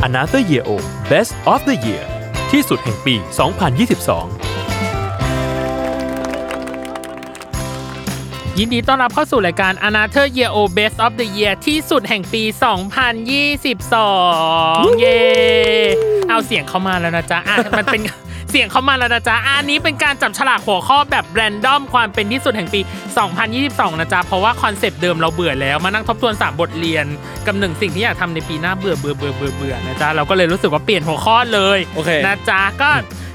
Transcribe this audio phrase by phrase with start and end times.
[0.00, 0.78] Another Year O
[1.10, 2.04] Best of the Year
[2.50, 3.26] ที่สุดแห่งปี 2022
[8.58, 12.52] ยินดีต้อนรับเข้าสู่รายการ Another Year O Best of the Year ที่สุดแห่งปี 2022
[15.00, 15.18] เย้
[16.28, 18.02] เอาเสียงเข้ามาแล้วนะจ๊ะอะมันเป็น
[18.50, 22.80] เสียงเข้ามาแล้วนะจ๊ะอันนี้เป็นการจับฉลากหัวข้อแบบ random ความเป็นที่สุดแห่งปี
[23.40, 27.06] 2022 นะจ๊ะ เพราะว่าคอนเซปต์เดิมเราเบื่อแล้ว มานั่งทบทวน 3 บทเรียน
[27.46, 32.90] กับหนึ่งสิ่งที่อยากทำในปีหน้าเบื่อเบื่อเบื่อเบื่อเบื่อนะจ๊ะ เราก็เลยรู้สึกว่าเปลี่ยนหัวข้อเลยโอเคนะจ๊ะก็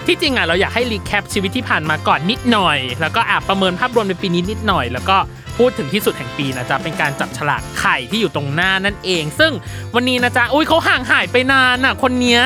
[0.07, 5.17] ที่จริงอะเราอยากให้ recap ชีวิตที่ผ่านมาก่อนนิดหน่อย แล้วก็อะประเมินภาพรวมในปีนี้นิดหน่อยแล้วก็
[5.59, 9.51] พูดถึงที่สุดแห่งปีนะจ๊ะเป็นการจับฉลากไข่ที่อยู่ตรงหน้านั่นเอง ซึ่ง
[9.95, 12.41] วันนี้นะจ๊ะอุ้ยเขาห่างหายไปนานอะ คนเนี้ย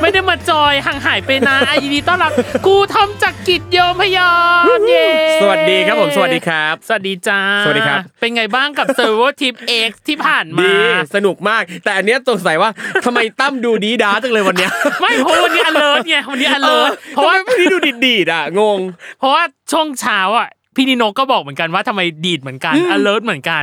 [0.00, 2.32] ไม่ได้มาจอยห่างหายไปนานอะยินดีต้อนรับ
[2.66, 4.32] ครูทอมจากกิจโยมพยอ
[4.78, 5.06] นเย้
[5.40, 9.54] สวัสดีครับผมสวัสดีครับ สวัสดีจ้าสวัสดีครับ เป็นไงบ้างกับ Server Tip
[9.88, 10.72] X ที่ผ่านมาดี
[11.14, 12.70] สนุกมาก แต่อันเนี้ยสงสัยว่า
[13.04, 18.78] ทำไมตั้มดูดีด้าจังเลยวันเนี้ยไม่เพราะวันนี้ alert ไงวันนี้เออ alert เพราะว่าทำไมวันนี้ดูดีดีดๆอะงง
[19.18, 19.42] เพราะว่า
[19.72, 23.62] ช่วงเช้าอะ พี่นิโนก็บอกเหมือนกันว่าทำไมดีดเหมือนกัน alert เหมือนกัน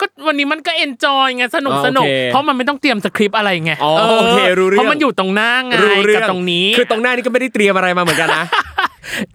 [0.00, 8.44] ก็วันนี้มันก็ enjoy ไงสนุกอ๋อสนุกโอเคเพราะมันไม่ต้องเตรียมสคริปต์อะไรไงอ๋อโอเครู้เรื่องเพราะมันอยู่ตรงหน้าไงรู้เรื่องกับตรงนี้ คือตรงหน้านี่ก็ไม่ได้เตรียมอะไรมาเหมือนกันนะ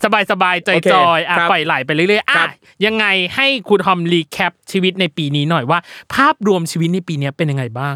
[0.03, 2.49] สบายสบายๆจอยโอเคจอยอะครับปล่อยไหลไปเรื่อยๆครัอะบ
[2.85, 5.79] ยังไงให้คุณทอม recap ชีวิตในปีนี้หน่อยว่า
[6.13, 7.95] ภาพรวมชีวิตในปีนี้เป็นยังไงบ้าง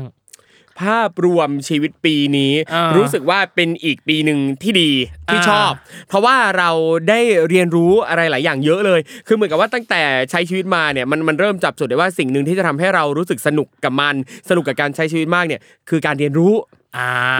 [0.81, 4.91] ภาพรวมชีวิตปีนี้อ่ารู้รู้สึกว่าเป็นอีกปีหนึ่งที่ดี
[5.31, 5.71] ที่อ่าชอบ
[6.07, 6.69] เพราะว่าเรา
[7.09, 7.19] ได้
[7.49, 10.01] เรียนรู้อะไรหลายอย่างเยอะเลย คือเหมือนกับว่าตั้งแต่
[10.31, 14.15] ใช้ชีวิตมาเนี่ยมันมันเริ่มจับจุดได้ว่าสิ่งหนึ่งที่จะทำให้เรารู้สึกสนุกกับมัน
[14.49, 16.82] สนุกกับการใช้ชีวิตมากเนี่ยคือการเรียนรู้อ่า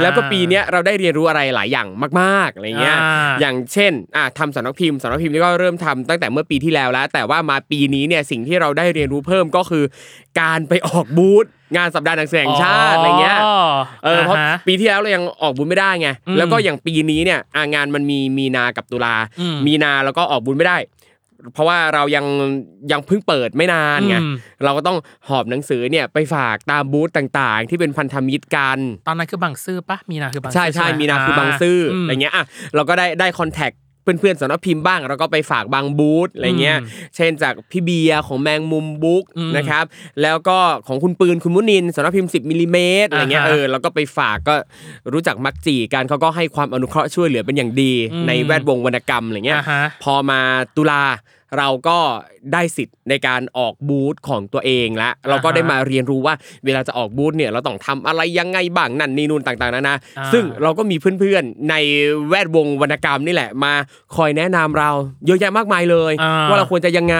[0.01, 1.87] แล้วก็ปีเนี้ยเราได้เรียนรู้อะไรหลายอย่าง
[2.21, 9.83] มากๆอะไรเงี้ยอ่าอย่างเช่นอะทำสำนักพิมพ์สำนักพิมพ์นี่ก็เริ่มทำตั้งแต่เมื่อปีที่แล้วแล้ว แต่ว่ามาปีนี้เนี่ยสิ่งที่เราได้เรียนรู้เพิ่มก็คือ
[10.41, 13.39] การไปออกบูธงานสัปดาห์หนังสือแห่งชาติอะไรเงี้ย
[14.03, 20.77] เออเพราะฮปีที่แล้วเรายังออกบุญไม่ได้ไงอืมแล้วก็อย่างปีนี้เนี่ยอะงานมันมีมีนากับตุลาอืมมีนาแล้วก็ออกบุญไม่ได้
[21.53, 22.25] เพราะว่าเรายัง
[22.91, 32.45] ยังเพิ่งเปิดไม่นานไงอืมเราก็ต้องหอบหนังสือเนี่ยไปฝากตามบูธต่างๆ ที่เป็นพันธมิตรกันตอนนั้นคือบางซื่อปะมีนาคือบางซื่ใช่ใช่ไหมีนาคือบางซื่ออมอะไรเงี้ยอะ
[32.75, 33.71] เราก็ได้ได้คอนแทค
[34.03, 39.85] เพื่อนๆสำนักพิมพ์บ้างเราก็ไปฝากบางบูธอะไรเงี้ยอืมเช่นจากพี่เบียร์ของแมงมุมบุ๊กอืมนะครับ
[40.21, 44.55] แล้วก็ของคุณปืนคุณมุนินสำนักพิมพ์ 10มิลลิเมตรอะไรเงี้ยอ่าฮะเออเราก็ไปฝากก็
[45.13, 50.39] รู้จักมักจีกันเขาก็ให้ความอนุเคราะห์ช่วยเหลือเป็นอย่างดีอืมในแวดวงวรรณกรรมอะไรเงี้ยอ่าฮะพอมา
[50.77, 51.03] ตุลา
[51.57, 51.97] เราก็
[52.53, 61.75] ได้สิทธิ์ในการออกบูธของตัวเองและเราก็ได้มาเรียนรู้ว่าเวลาจะออกบูธเนี่ยเราต้องทำอะไรยังไงบ้างนั่นนี่นู่นต่างๆนานาอ่าซึ่งเราก็มีเพื่อนๆใน
[62.29, 63.73] แวดวงวรรณกรรมนี่แหละมา
[64.15, 64.89] คอยแนะนำเรา
[65.25, 67.17] เยอะแยะมากมายเลยอ่าว่าเราควรจะยังไง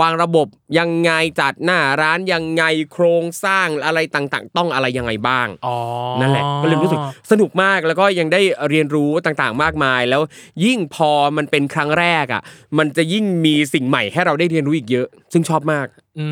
[0.00, 0.46] วางระบบ
[0.78, 5.76] ยังไงจัดหน้าร้านยังไงโครงสร้างอะไรต่างๆ ต้องอะไรยังไงบ้างอ๋อ
[6.20, 10.22] นั่นแหละก็เลยรู้สึกสนุกมากแล้วก็ยังได้เรียนรู้ต่างๆมากมาย แล้ว
[10.64, 12.42] ยิ่งพอมันเป็นครั้งแรกอะ
[12.78, 15.86] มันจะยิ่งมีสิ่งใหม่ให้เราได้เรียนรู้อีกเยอะ ซึ่งชอบมาก
[16.18, 16.26] อื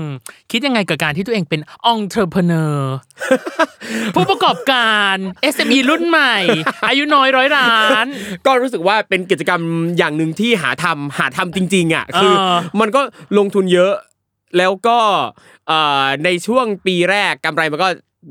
[0.00, 0.02] ม
[0.50, 1.60] คิดยังไงกับการที่ตัวเองเป็น
[1.94, 2.74] entrepreneur
[4.14, 5.16] ผู้ประกอบการ
[5.54, 6.36] SME รุ่นใหม่
[6.88, 8.06] อายุน้อยร้อยล้าน
[8.46, 9.60] ก็รู้สึกว่าเป็นกิจกรรม
[9.98, 13.00] อย่างหนึ่งที่หาทำหาทำจริง ๆอะคือเออมันก็
[13.38, 13.94] ลงทุนเยอะ
[14.58, 14.98] แล้วก็
[15.68, 17.88] เอ่อในช่วงปีแรกกำไรมันก็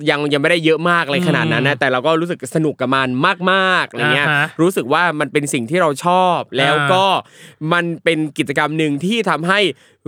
[0.10, 3.10] ยังยังไม่ได้เยอะมากอะไรขนาดนั้นนะแต่เราก็รู้สึกสนุกกับมัน
[3.52, 7.06] มากๆอะไรเงี้ยอ่าฮะรู้สึกว่ามันเป็นสิ่งที่เราชอบ แล้วก็
[7.74, 9.60] มันเป็นกิจกรรมหนึ่งที่ทำให้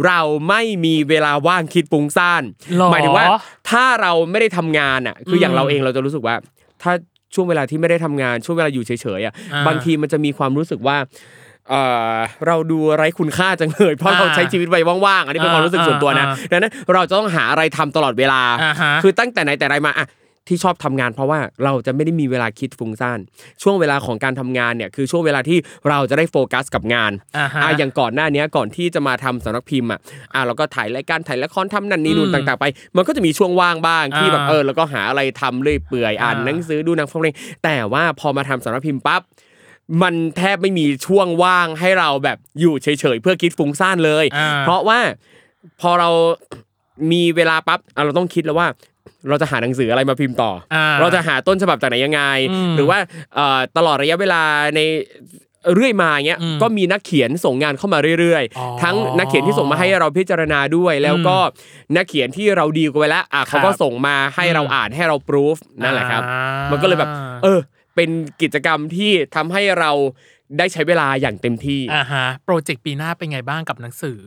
[0.05, 2.43] เราไม่มีเวลาว่างคิดฟุ้งซ่าน
[2.77, 3.25] หรอหมายถึงว่า
[3.69, 6.35] ถ้าเราไม่ได้ทำงานอะคืออย่างอืมเราเองเราจะรู้สึกว่า
[6.83, 6.91] ถ้า
[7.33, 10.97] ช่วงเวลาที่ไม่ได้ทำงานช่วงเวลาอยู่เฉยๆอะอ่าบางทีมันจะมีความรู้สึกว่า
[11.69, 11.81] เอ่
[12.15, 12.17] อ
[12.47, 20.07] เราดูไร้คุณค่าจังเลยเพราะอ่าเราใช้ชีวิตไว้ว่างๆอันนี้เป็นความรู้สึกส่วนตัวนะอ่าดังนั้นเราจะต้องหาอะไรทำตลอดเวลาอ่าฮะคือตั้งแต่ไหนแต่ไรมาอะ
[20.49, 23.19] ที่ชอบทำงานเพราะว่าเราจะไม่ได้มีเวลาคิดฟุ้งซ่าน
[23.63, 25.57] ช่วงเวลาของการทำงานเนี่ยคือช่วงเวลาที่
[25.89, 29.99] เราจะได้โฟกัสกับงานอ่าฮะอะอย่างก่อนหน้านี้ก่อนที่จะมาทำสำนักพิมพ์อะ
[30.33, 32.65] อะเราก็ถ่ายรายการถ่ายละครทำนั่นนี่นู่นอืมต่าง ๆ ไป
[32.95, 39.21] มันก็จะมีช่วงว่างบ้างที่แบบอ่าเออแล้วก็หาอะไรทำเรื่อยเปื่อยอ่านอ่าหนังสือดูหนังฟังเพลงแต่ว่าพอมาทำสำนักพิมพ์ปั๊บ
[40.01, 44.99] มันแทบไม่มีช่วงว่างให้เราแบบอยู่เฉยๆเพื่อคิดฟุ้งซ่านเลยอ่าเพราะว่า
[45.81, 46.09] พอเรา
[47.11, 48.67] มีเวลาปั๊บอะเราต้องคิดแล้วว่า
[49.29, 52.21] เราจะหาหนังสืออะไรมาพิมพ์ต่ออาเราจะหาต้นฉบับจากไหนยังไง
[52.51, 52.97] อืมหรือว่า
[53.35, 54.41] เอ่อตลอดระยะเวลา
[54.75, 54.79] ใน
[55.75, 61.37] เรื่อยมาเงี้ยอืมก็มีนักเขียนส่งงานเข้ามาเรื่อยอ๋อๆทั้งนักเขียนที่ส่งมาให้เราพิจารณาด้วย แล้วก็
[61.95, 67.11] นักเขียนที่เราดีลกันไปแล้วอะเขาก็ครับส่งมาให้เราอืมอ่านให้เราพรูฟนั่นแหละครับอ่ามัมันก็เลยแบบ
[67.43, 67.59] เออ
[67.95, 68.09] เป็น
[68.41, 69.91] กิจกรรมที่ทำให้เรา
[70.57, 74.19] ได้ใช้เวลาอย่างเต็มที่อ่าฮะโปรเจกต์ปีหน้าเป็นไงบ้างกับหนังสือ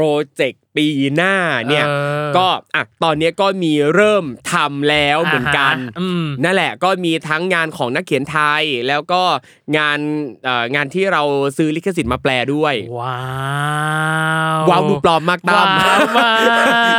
[0.00, 0.04] ร
[0.36, 0.86] เจกต์ปี
[1.16, 1.34] หน้า
[1.68, 1.90] เนี่ยเอ
[2.26, 9.22] อก็อะตอนนี้ก็มีเริ่มทำแล้วเหมือนกันอ่าฮะอืมนั่นแหละก็มีทั้งงานของนักเขียนไทย แล้วก็
[9.76, 9.98] งาน
[10.44, 11.22] เอ่องานที่เรา
[11.56, 13.18] ซื้อลิขสิทธิ์มาแปลด้วย ว้า
[14.56, 16.32] วว้าวดูปลอมมากตั้มว้าวมา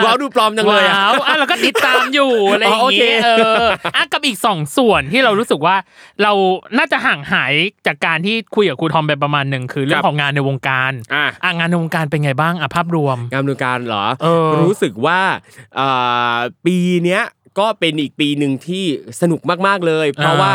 [0.03, 3.29] กว้าวดูปลอมจังเลยอะว้าวอะเราก็ติดตามอยู่อะไรอย่างอ๋อโอเคเงี้ยเอ
[3.63, 3.65] อ
[3.95, 5.75] อะกับอีกสองส่วนที่เรารู้สึกว่า
[6.23, 6.31] เรา
[6.77, 7.53] น่าจะห่างหาย
[7.87, 15.19] จากการที่คุยกับครูทอมไปประมาณหนึ่งคือเรื่องของงานในวงการอะอะงานในวงการเป็นไงบ้างอะภาพรวมงานดำเนินการเหรอเออรู้สึกว่า
[15.75, 15.87] เอ่
[16.33, 16.35] อ
[16.65, 17.23] ปีเนี้ย
[17.59, 18.83] ก็เป็นอีกปีหนึ่งที่
[19.21, 20.53] สนุกมากๆเลย เพราะอ่าว่า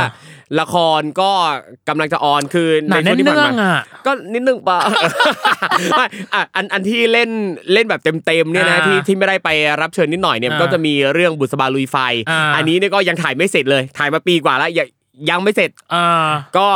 [0.60, 1.30] ละครก็
[1.88, 4.78] กำลังจะออนคือหนาในแน่ช่วนงที่ผ่านเนื่องมาอะก็นิดนึงปะ
[5.96, 6.04] ไม่
[6.34, 7.30] อะอันอันที่เล่น
[7.72, 9.48] เล่นแบบเต็มๆเนี่ยนะอ่าที่ที่ไม่ได้ไป
[9.80, 11.96] รับเชิญนิดหน่อยเนี่ยอ่าก็จะมีเรื่องบุษบาลุยไฟ
[12.30, 14.86] อ่าอันนี้เนี่ยก็ยังถ่ายไม่เสร็จเลย ถ่ายมาปีกว่าแล้วยัง
[15.30, 16.28] ยังไม่เสร็จอ่า
[16.58, 16.68] ก็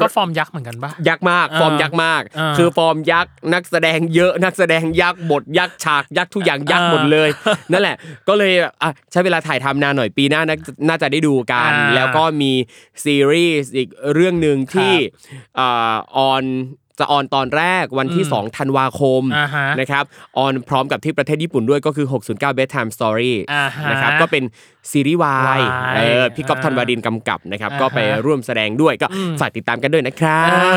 [0.00, 7.30] ก็ฟอร์มยักษ์เหมือนกันปะยักษ์มากอ่าฟอร์มยักษ์มากอ่าคือฟอร์มยักษ์นักแสดงเยอะนักแสดงยักษ์บทยักษ์ฉากยักษ์ทุกอย่างยักษ์อ่าหมดเลย
[7.72, 7.96] นั่นแหละ
[8.28, 10.56] ก็เลยแบบอะใช้เวลาถ่ายทำนานหน่อยปีหน้าน่า
[10.88, 12.52] น่าจะได้ดูกันอ่าแล้วก็มี
[13.04, 14.92] ซีรีส์อีกเรื่องหนึ่งที่
[15.58, 16.44] อ่า on
[17.00, 20.04] จะ on ตอนแรกวันที่อืม2ธันวาคมอ่าฮะนะครับ
[20.38, 24.44] ออนพร้อมกับที่ประเทศญี่ปุ่นด้วยก็คือ 609 bedtime story อ่าฮะนะครับก็เป็น
[24.90, 25.60] ซีรีส์วายวาย
[25.96, 30.76] เออพี่ก๊อฟอ่าธันวารินกำกับนะครับอ่าฮะก็ไปร่วมแสดงด้วยก็อืมฝากติดตามกันด้วยนะครับ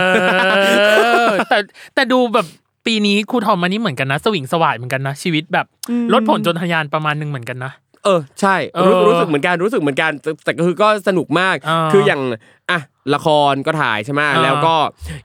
[0.97, 1.57] เออแต่
[1.95, 2.47] แต่ดูแบบ
[2.85, 5.65] ปีนี้ครูทอมมานี่เหมือนกันนะ สวิงสวายเหมือนกันนะ ชีวิตแบบ
[6.13, 7.73] ลดผลจนทะยานประมาณหนึงเหมือนกันนะ
[8.05, 12.21] เออใช่เออรู้รู้สึกเหมือนกันรู้สึกเหมือนกันแต่แต่ก็คือก็สนุกมากอ่าคืออย่าง
[12.71, 12.81] อะ
[13.15, 14.75] ละครก็ถ่ายใช่ไหมอ่าแล้วก็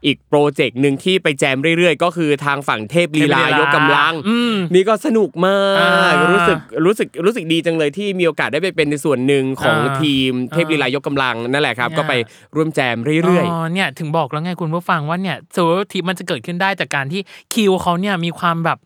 [0.07, 12.13] อีกโปรเจกต์หนึ่งที่ไปแจมเรื่อยๆ ก็คือทางฝั่งเทพลีลาเทพลีลายกกำลังอืมนี่ก็สนุกมาอ่การู้สึกรู้สึกรู้สึกดีจังเลยที่มีโอกาสได้ไปเป็นในส่วนหนึ่งของอ่าทีมเทพลีลายกกำลังนั่นแหละครับเนี่ยก็ไป
[12.57, 17.21] ร่วมแจมเรื่อยอ๋อเนี่ยถึงบอกแล้วไงคุณผู้ฟังว่าเนี่ยโซลทีมันจะเกิดขึ้นได้จากการที่
[17.55, 18.79] คิวเขาเนี่ยมีความแบบ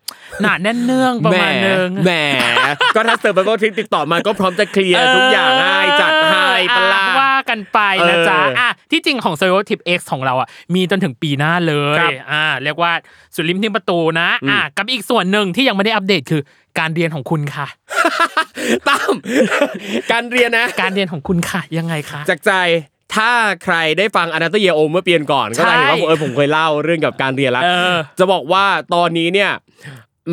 [0.42, 2.10] หนาแน่นเนื่องปๆระแหมมาณนึงแหม
[2.94, 7.78] ก็ถ้าเซอร์ไ a เ t ทริติดต่อมาก็พร้อมจะเคลียร์ทุกอย่างให้จัดให้ปะลาอะว่ากันไป
[8.08, 12.92] นะจ๊ะเอออ่อะที่จริงของ s e r o t i p X ของเราอะมีจนถึงปีหน้าเลยครับอ่าเรียกว่า
[13.34, 16.42] สุดริมทิมประตูนะอะกับอีกส่วนหนึ่งที่ยังไม่ได้อัปเดตคือ
[16.78, 17.66] การเรียนของคุณค่ะ
[18.88, 19.14] ตั้ม
[20.12, 22.52] การเรียนนะ การเรียนของคุณค่ะยังไงคะจากใจ
[23.14, 23.30] ถ้า
[23.64, 28.64] ใครได้ฟังอนาตเยโอเมื่อปีก่อนก็จะเห็นว่าใช่เออผมเคยเล่าเรื่องกับการเรียนแล้วเออจะบอกว่า
[28.94, 29.50] ตอนนี้เนี่ย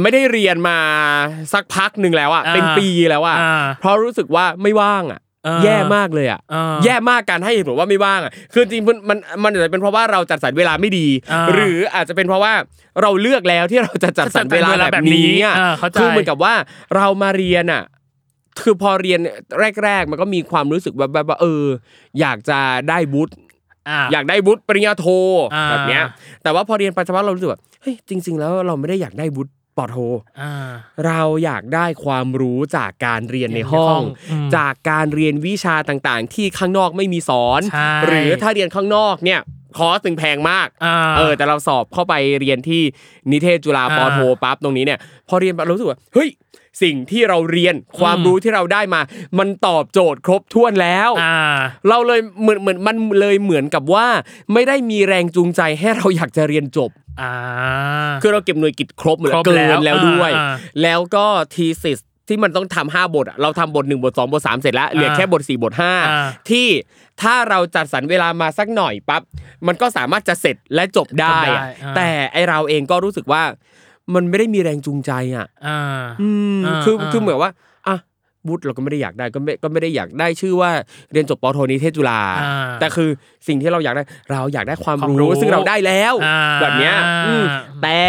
[0.01, 0.77] ไม่ได้เรียนมา
[1.53, 5.28] สักพักหนึ่งแล้วอะอ่าเป็นปีแล้วอะอ่าเพราะรู้สึกว่าไม่ว่างอะเออ
[5.63, 12.53] แย่มากเลยอะเออแย่มากการให้เหตุผลว่าไม่ว่างอะคือจริงๆมันมันมันอาจจะเป็นเพราะว่าเราจัดสรรเวลาไม่ดีอ่าหรืออาจจะเป็นเพราะว่า
[13.01, 16.53] เราเลือกแล้วที่เราจะจัดสรรเวลาจัดสรรเวลาแบบนี้อะแบบนี้อ่าเข้าใจคือเหมือนกับว่า
[16.95, 17.83] เรามาเรียนอะ
[18.63, 19.19] คือพอเรียน
[19.83, 21.63] แรก ๆ มันก็มีความรู้สึกแบบว่าเออ
[22.19, 23.29] อยากจะได้บุต
[23.89, 25.05] อะอยากได้วุฒิปริญญาโท
[25.53, 26.03] อ่าแบบเนี้ย
[26.43, 29.97] แต่ว่าพอเรียนไปสักพักเรารู้สึกว่าเฮ้ยจริง ๆ แล้วเราไม่ได้อยากได้วุฒิ ปอโท
[30.41, 30.53] อ่า
[31.05, 39.39] เราอยากได้ความรู้จากการเรียนในห้องอืมจากการเรียนวิชาต่างๆ ที่ข้างนอกไม่มีสอนใช่หรือถ้าเรียนข้างนอกเนี่ย
[39.77, 42.81] คอร์สถึงแพงมากอ่าเออ แต่เราสอบเข้าไปเรียนที่
[43.31, 46.29] นิเทศจุฬาอ่าปอโทปั๊บตรงนี้เนี่ย พอเรียนไปเรารู้สึกว่า เฮ้ย
[46.83, 49.01] สิ่งที่เราเรียนความอืมรู้ที่เราได้มา
[49.39, 51.37] มันตอบโจทย์ครบถ้วนแล้วอ่า
[51.89, 54.07] เราเลยเหมือนเหมือนมันเลยเหมือนกับว่า
[54.53, 57.33] ไม่ได้มีแรงจูงใจให้เราอยากจะเรียนจบอ่า
[58.21, 66.67] คือเราเก็บหน่วยกิจครบหมดครแล้วบเกิแล้วนแล้วด้วยอ่าแล้วก็ทีสิสที่มันต้องทำห้าบทอะเราทำบทหนึ่งบทสองบทสามเสร็จแล้วเหลือแค่บทสี่บทห้าอ่าที่
[67.21, 69.21] ถ้าเราจัดสรรเวลามาสักหน่อยปั๊บ
[69.67, 73.43] มันก็สามารถจะเสร็จและจบได้อะจบได้อ่าแต่ไอเราเองก็รู้สึกว่า
[74.15, 75.79] มันไม่ได้มีแรงจูงใจอะอ่า
[76.21, 77.51] อืมอ่าคืออ่าคือเหมือนว่า
[77.87, 77.97] อะ
[78.47, 80.71] วุฒิเราก็ไม่ได้อยากได้ก็ไม่ก็ไม่ได้อยากได้ชื่อว่า
[81.11, 83.09] เรียนจบปอโทนิเทศจุฬาอ่าแต่คือ
[83.47, 86.95] สิ่งที่เราอยากได้เราอยากได้ความความรู้รู้ซึ่งเราได้แล้วอ่าแบบเนี้ย
[87.27, 87.43] อืม
[87.83, 87.99] แต่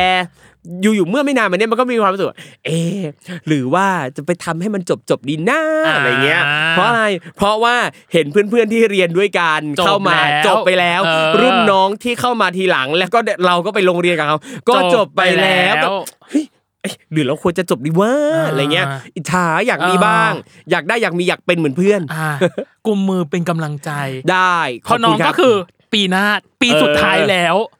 [0.82, 3.02] อยู่ๆเมื่อไม่นานมาเนี้ยมันก็มีความรู้สึกว่าเอะ
[3.46, 3.86] หรือว่า
[4.16, 5.60] จะไปทำให้มันจบจบๆดีนะ
[5.94, 7.04] อะไรเงี้ย เพราะอะไร
[7.36, 7.76] เพราะว่า
[8.12, 14.38] เห็นเพื่อนๆที่เรียนด้วยกันจบเข้ามาแล้วจบไปแล้วเออรุ่นน้องที่เข้ามาทีหลัง แล้วก็เราก็ไปโรงเรียนกับเขา
[14.68, 15.90] ก็จบไปแล้วแบบ
[16.30, 16.44] เฮ้ย
[16.82, 18.86] เอ้ยหรือเราควรจะจบดีวะอ่าอะไรเงี้ย
[19.16, 20.32] อิจฉาอยากมีอ่าบ้าง
[20.70, 22.28] อยากได้อยากมีอยากเป็นเหมือนเพื่อนอ่า
[22.86, 23.90] กุมมือเป็นกำลังใจ
[24.32, 25.54] ได้เพราะน้องขบณรัก็บคือ
[25.92, 26.24] ปีหน้า
[26.62, 27.79] ปีสุดท้ายแล้วม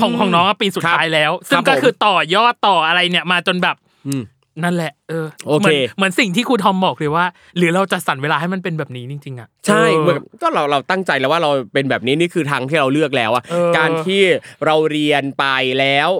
[0.00, 3.76] ของของน้องอะปีสุดครับท้ายแล้ว ซึ่ครังบก็ผมคือต่อยอดต่ออะไรเนี่ยมาจนแบบ
[4.08, 4.22] อืม
[4.62, 7.24] นั่นแหละเออโอเคหมืนเหมือนสิ่งที่ครูทอมบอกเลยว่า
[7.56, 14.22] หรือเราจะสั่นเวลาให้มันเป็นแบบนี้จริง ๆอะใช่เออเหมือนกับก็เราเราตั้งใจแล้วว่าเราเป็นแบบนี้นี่คือทางที่เราเลือกแล้วอะเออการที่
[14.66, 15.44] เราเรียนไป
[15.80, 16.10] แล้ว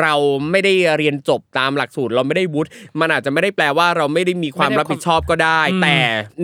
[0.00, 0.14] เรา
[0.50, 2.68] ไม่ได้เรียนจบตามหลักสูตร เราไม่ได้วุฒิ
[3.00, 5.98] มันอาจจะไม่ได้แปลว่าเราไม่ได้มีความไม่ได้รับผิดชอบก็ได้อืมแต่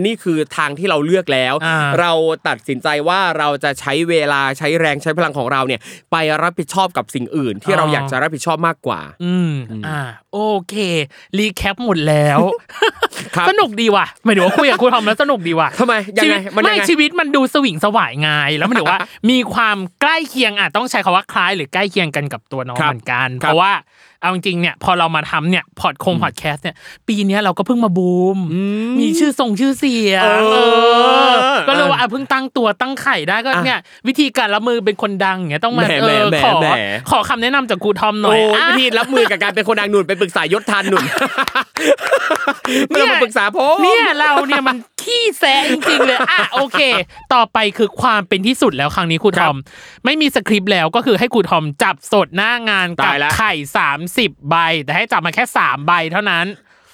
[0.05, 2.11] นี่คือทางที่เราเลือกแล้วอ่าเรา
[2.47, 5.79] ตัดสินใจว่าเราจะใช้เวลาใช้แรงใช้พลังของเราเนี่ย
[6.11, 9.53] ไปรับผิดชอบกับสิ่งอื่น ที่เราอยากจะรับผิดชอบมากกว่า อืม
[9.87, 9.99] อ่า
[10.33, 10.75] โอเค
[11.37, 12.39] รีแคปหมดแล้ว
[13.35, 18.99] ครับสนุกดีว่ะหมายถึงว่าคุยกับครูทอมแล้วสนุกดีว่ะทำไมยังชีไงวิตมันยังไม่ไงชีวิตมันดูสวิงสวายไงแล้วมันถือว่า
[19.29, 23.71] มีความใกล้เคียงอะต้องใช้คำว่าคล้ายหรือใกล้เคียงกันกับตัวน้องครับเหมือนกันครับเพราะว่า
[24.21, 26.75] เอาจริงๆเนี่ยพอเรามาทำเนี่ยพอดคงพอดแคสต์เนี่ย
[27.07, 28.39] ปีเนี้ยเราก็เพิ่งมาบูม
[28.99, 30.57] มีชื่อทรงชื่อเสียงเออเอ
[31.55, 36.67] อก็เลยว่าอะเพิ่งตั้งตัวตั้งไข่ได้ก็อะเนี่ยวิธีการรับมือเป็นคนดังอย่างเงี้ยต้องมาแหมเออแหมขอแหม
[37.09, 41.03] ขอคำแนะนำจากครูทอมหน่โอ้อยยอะวิธีรับมือกับการเป็นคนดังหนุนไปปรึกษายศทันหนุน
[42.87, 46.81] ไม่ต้องมาปรึกษาผมเนี่ยเราเนี่ยมัน ขี้แซะจริงๆเลยอะโอเค
[47.33, 49.57] ต่อไปคือความเป็นที่สุดแล้วครั้งนี้ครูทอม
[50.05, 53.53] ไม่มีสคริปต์แล้วก็คือให้ครูทอมจับสดหน้างานกับตายละไข่
[53.99, 56.45] 30ใบ แต่ให้จับมาแค่3ใบเท่านั้น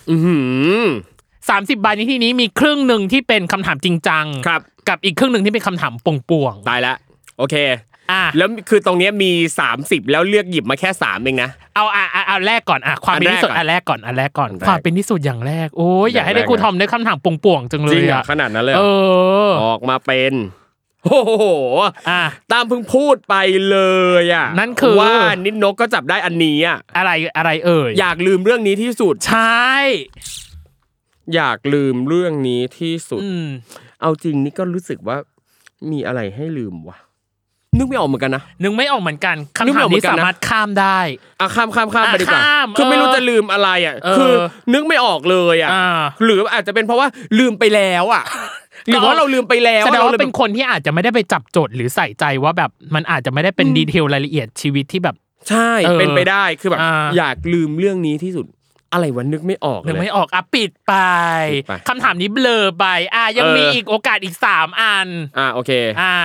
[0.09, 0.37] อื้อหื
[0.79, 0.83] อ
[1.31, 6.93] 30ใบในที่นี้มีครึ่งหนึ่งที่เป็นคำถามจริงจังครับกับอีกครึ่งหนึ่งที่เป็นคำถามป่วงตายละ
[7.37, 9.31] โอเคๆ อะแล้วคือตรงเนี้ยมี
[9.71, 18.83] 30 แล้วเลือกหยิบมาแค่3เองนะ เอาอะอะเอาแรกก่อนอะความเป็นที่สุดอัอันนแรแรกกก่ก่ออนนอันแรกก่อนอันแรกความเป็นที่สุดอย่างแรกโอ้ยอยากให้ได้อย่างแรกครูทอมได้คำถามป่วงๆจังเลจริยงเหรออะขนาดนั้นเลยเหรเอ
[19.47, 20.33] ออออกมาเป็น
[21.05, 21.45] โอ้โห
[22.09, 23.35] อะ ตามเพิ่งพูดไป
[23.69, 23.77] เล
[24.21, 25.13] ยอะนั่นคือ ว่า
[25.45, 29.71] นิดนกก็จับได้อันนี้อะอะไรอะไรเอ่ยอยากลืมเรื่องนี้ที่สุด ใช่
[31.35, 33.47] อยากลืมเรื่องนี้ที่สุด อืม
[34.01, 35.17] เอาจริงนี่ก็รู้สึกว่า
[35.91, 36.97] มีอะไรให้ลืมวะ
[37.77, 40.99] นึกไม่ออกเหมือนกันนะ นึกไม่ออกเหมือนกันนึกคำไม่ถาอมอกเหมืนี้อนกันนะสามารถข้ามได้
[41.39, 44.33] อะข้ามข้ามข้ามไปดีกว่าอะข้ามคือไม่รู้เออจะลืมอะไรอะเออคือ
[44.73, 47.07] นึกไม่ออกเลยอะอ่าหรืออาจจะเป็นเพราะว่า
[47.39, 48.23] ลืมไปแล้วอะ
[48.87, 55.15] หรือว่าเราลืมไปแล้วแสดงเราว่าเลยเป็นคนที่อาจจะไม่ได้ไปจับโจทย์หรือใส่ใจว่าแบบมันอาจจะไม่ได้เป็นดีเทลรายละเอียดชีวิตที่แบบ
[55.49, 58.45] ใช่เออเป็นไปได้คือแบบอ่าอยากลืมเรื่องนี้ที่สุด
[58.93, 60.93] อะไรวะนึกไม่ออกนึกเลยไม่ออกอะปิดไป
[61.53, 62.85] ปิดไปคำถามนี้เบลอไป
[63.15, 66.15] อะยังเออมีอีกโอกาสอีกสามอัน อ่าโอเค อะ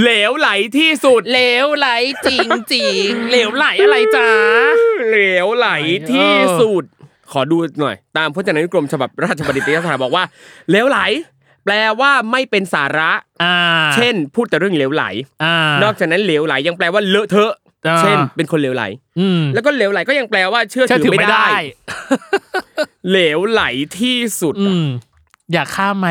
[0.00, 0.48] เหลวไหล
[0.78, 1.88] ที่สุด เหลวไหล
[2.26, 4.28] จริงจริงๆเหลวไหลอะไรจ๊ะ
[5.08, 5.68] เหลวไหล
[6.12, 6.84] ที่สุด
[7.32, 10.24] ขอดูหน่อย ตามพจนานุกรมฉบับราชบัณฑิตยสถานบอกว่า
[10.70, 10.98] เหลวไหล
[11.64, 13.10] แปลว่าไม่เป็นสาระ
[13.42, 13.56] อ่า
[13.94, 15.04] เช่น พูดแต่เรื่องเหลวไหล
[15.44, 17.54] อ่านอกจากนั้นเหลวไหลยังแปลว่าเลอะเทอะ
[17.88, 18.84] อ่าเช่น เป็นคนเหลวไหล
[19.18, 21.60] อืมแล้วก็เหลวไหลก็ยังแปลว่าเชื่อเชื่อถืถืออไม่ไม่ได้ได้
[23.10, 23.62] เหลวไหล
[23.98, 24.86] ที่สุดอืม
[25.52, 26.08] อยากข้ามไหม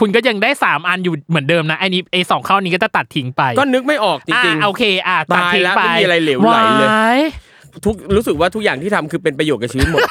[0.00, 10.02] คุณก็ยังได้สามอันอยู่เหมือนเดิมนะไอ้นี้ไอ้สองข้อนี้ก็จะตัดทิ้งไปก็นึกไม่ออกจริงอะโอเคอะตัดทิ้งตายแล้วไปไม่มีอะไรเหลวไหลเลยว้ายๆทุกรู้สึกว่าทุกอย่างที่ทำคือเป็นประโยชน์กับชีวิตหมด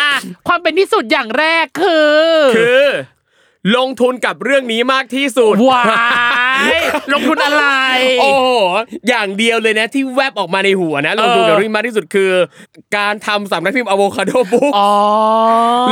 [0.00, 0.12] อะ
[0.46, 2.18] ความเป็นที่สุดอย่างแรกคือ
[2.56, 2.86] คือ
[3.76, 5.86] ลงทุนกับเรื่องนี้มากที่สุดว้าย
[7.12, 7.64] ลงทุนอะไร
[8.20, 8.48] โอ้โห
[9.08, 12.30] อย่างเดียวเลยนะที่แวบออกมาในหัวนะลงทุนกับเรื่องนี้มากที่สุดคือ
[12.96, 14.90] การทำสำนักพิมพ์อะโวคาโดบุ๊กอ๋อ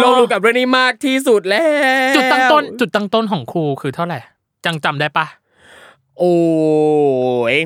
[0.02, 1.62] ลงทุนกับเรื่องนี้มากที่สุดแล้
[2.12, 4.18] วจุดตั้งต้น จุดตั้งต้นของครูคือเท่าไหร่
[4.64, 5.26] จังจำได้ปะ
[6.18, 6.34] โอ้
[7.54, 7.56] ย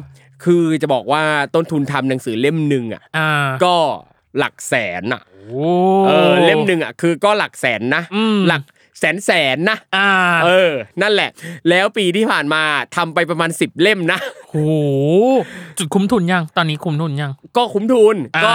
[0.44, 1.22] คือจะบอกว่า
[1.54, 3.30] ต้นทุนทำหนังสือเล่มหนึ่งอะอ่า
[3.64, 3.76] ก็
[4.38, 5.66] หลักแสนอะโอ้
[6.06, 8.62] เออเล่มหนึ่งอะคือก็หลักแสนนะอืมหลัก
[9.02, 10.08] แสนแสนนะอ่า
[10.44, 11.30] เออ นั่นแหละ
[11.68, 12.62] แล้วปีที่ผ่านมา
[12.96, 14.18] ทำไปประมาณสิบเล่มนะ
[14.52, 14.58] โห
[15.78, 18.52] จุดคุ้มทุนยัง ตอนนี้คุ้มทุนยัง ก็คุ้มทุนอ่าก็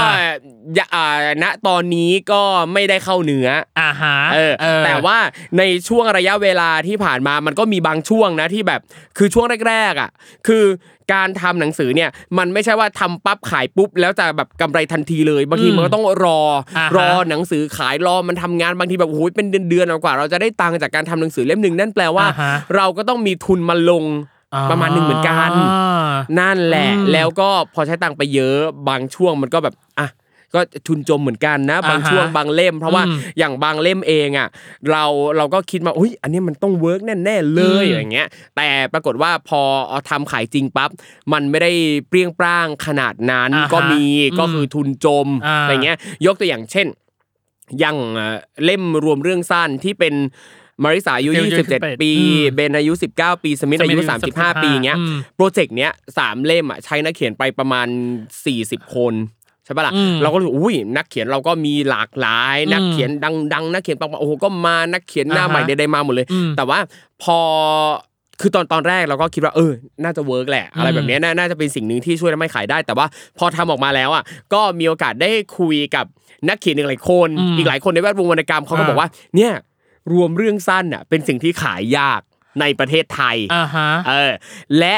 [0.76, 1.08] อย่าอ่า
[1.44, 2.42] ณตอนนี้ก็
[2.74, 3.50] ไม่ได้เข้าเนื้อ
[3.80, 4.54] อ่าฮะเออ
[4.86, 5.18] แต่ว่า
[5.58, 8.82] ในช่วงระยะเวลาที่ผ่านมามันก็มีบางช่วงนะที่แบบ
[9.18, 10.10] คือช่วงแรกๆอะ
[10.48, 10.66] คือ
[11.14, 16.40] การทำหนังสือเนี่ยมันไม่ใช่ว่าทำปั๊บขายปุ๊บแล้วจะแบบกำไรทันทีเลยบางทีอืมมันก็ต้องรอ
[16.78, 24.04] อ่าฮะรอหนังสือขายรอมันทำงานบางทีแบบโอ้โหเป็นเดือนๆกว่า เราจะได้ตังค์จากการทำหนังสือเล่มหนึ่งนั่นแปลว่าอ่าฮะเราก็ต้องมีทุนมาลง
[24.72, 28.58] ประมาณหนึ่งเหมือนกันอ่านั่นแหละอืมแล้วก็พอใช้ตังค์ไปเยอะ
[28.90, 30.10] บางช่วงมันก็แบบอะ
[30.56, 34.48] ก็ทุนจมเหมือนกันนะ บางอ่าฮะช่วงบางเล่ม เพราะว่าอืมอย่างบางเล่มเองอะ
[34.90, 35.04] เรา
[35.38, 40.90] เราก็คิดมาอุ้ยอันนี้มันต้อง work แน่ๆเลยอืมอย่างเงี้ย แต่ปรากฏว่าพอเอาทำขายจริงปั๊บ
[41.34, 41.72] มันไม่ได้
[42.08, 44.04] เปรี้ยงปร้างขนาดนั้นอ่าฮะก็มี
[44.40, 46.88] ก็อืมคือทุนจมอ่าอะไรเงี้ย ยกตัวอย่างเช่น
[47.80, 50.14] อย่างเอ่อเล่มรวมเรื่องสั้นที่เป็น
[50.84, 57.88] มาริสาอายุอายุ27 ปีอืมเบนอายุ 19 ปี สมิธอายุสมิธอายุ35 ปีเงี้ยอืมโปรเจกต์เนี้ยสามเล่มอะใช้นักเขียนไปประมาณ
[58.46, 59.14] 40 คน
[59.66, 63.10] ใช่ปะล่ะอืมเราก็รู้สึกอุ้ยนักเขียนเราก็มีหลากหลาย นักเขียน
[63.54, 66.80] ดังๆ นักเขียนปังๆโอ้โหก็มานักเขียนหน้าอ่าฮะใหม่ใดๆมาหมดเลยอืมแต่ว่า
[67.24, 67.38] พอ
[68.42, 69.72] คือตอนตอนแรกเราก็คิดว่าเออ
[70.04, 73.06] น่าจะเวิร์กแหละ อะไรแบบเนี้ยน่าน่าจะเป็นสิ่งหนึ่งที่ช่วยทำให้ขายได้ แต่ว่า
[73.38, 76.06] พอทำออกมาแล้วอะก็มีโอกาสได้คุยกับ
[76.50, 79.52] นักเขียนอีกหลายคนอืมอีกหลายคนในแวดวงวรรณกรรมเขาก็อ่าบอกว่าเนี่ย
[80.14, 82.22] รวมเรื่องสั้นอะเป็นสิ่งที่ขายยาก
[82.62, 84.34] ในประเทศไทยอ่าฮะเออ
[84.80, 84.96] และ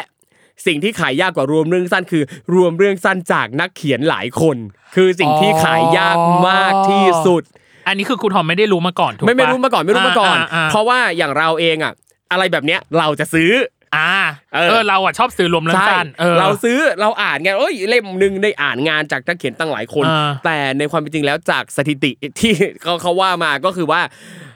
[0.68, 2.24] สิ่งที่ขายยากกว่ารวมเรื่องสั้นคือ
[2.56, 4.58] รวมเรื่องสั้นจากนักเขียนหลายคน
[4.96, 6.18] คือสิ่งที่ขายยาก
[6.50, 7.44] มากที่สุด
[7.88, 11.94] อันนี้คือครูทอมไม่ได้รู้มาก่อนถูกปะไม่ไม่รู้มาก่อนไม่รู้มาก่อนาเพราะว่าอย่างเราเองอะ
[12.32, 13.52] อะไรแบบเนี้ยเราจะซื้อ
[13.98, 14.14] อ่า
[14.54, 24.49] เออเออเราอะชอบซื้อรวมเรื่องใช่สั้นออเราซื้อเราอ่านไงเอ้ยเล่มหนึ่งได้อ่านงานจากนักเขียนตั้งหลายคนอ่าแต่ในความเป็นจริงแล้วจากสถิติที่เขาเขาว่ามาก็คือว่าเอ่อ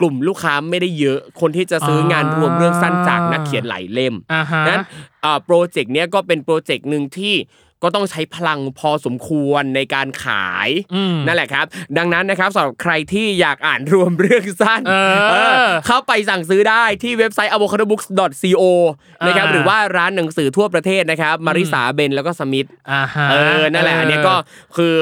[0.00, 4.80] กลุ่มลูกค้าไม่ได้เยอะ คนที่จะซื้องานรวมเรื่องสั้นจากนักเขียนหลายเล่มอ่าฮะนั้น
[5.24, 7.34] อ่าโปรเจกต์เนี้ยก็เป็นโปรเจกต์หนึ่งที่
[7.82, 11.64] ก็ต้องใช้พลังพอสมควรในการขายอืมนั่นแหละครับ
[11.98, 15.34] ดังนั้นนะครับสำหรับใครที่อยากอ่านรวมเรื่องสั้นเออเอ
[15.66, 18.62] อเข้าไปสั่งซื้อได้ที่เว็บไซต์ avocadobooks.co
[19.26, 24.34] นะครับอ่าหรือว่าร้านหนังสือทั่วประเทศนะครับมาริสาเบนแล้วก็สมิธอ่าฮะเออนั่นแหละอันเนี้ยก็
[24.76, 24.94] คือ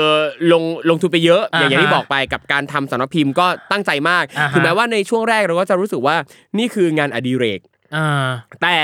[0.53, 6.17] ลงลงทุนไปเยอะอย่างอ่าฮะอย่างที่บอกไปกับการทำสำนักพิมพ์ก็ตั้งใจมากอ่าฮะถึงแม้ว่าในช่วงแรกเราก็จะรู้สึกว่า
[6.59, 7.78] นี่คืองานอดิเรกอ่า
[8.63, 8.77] แต่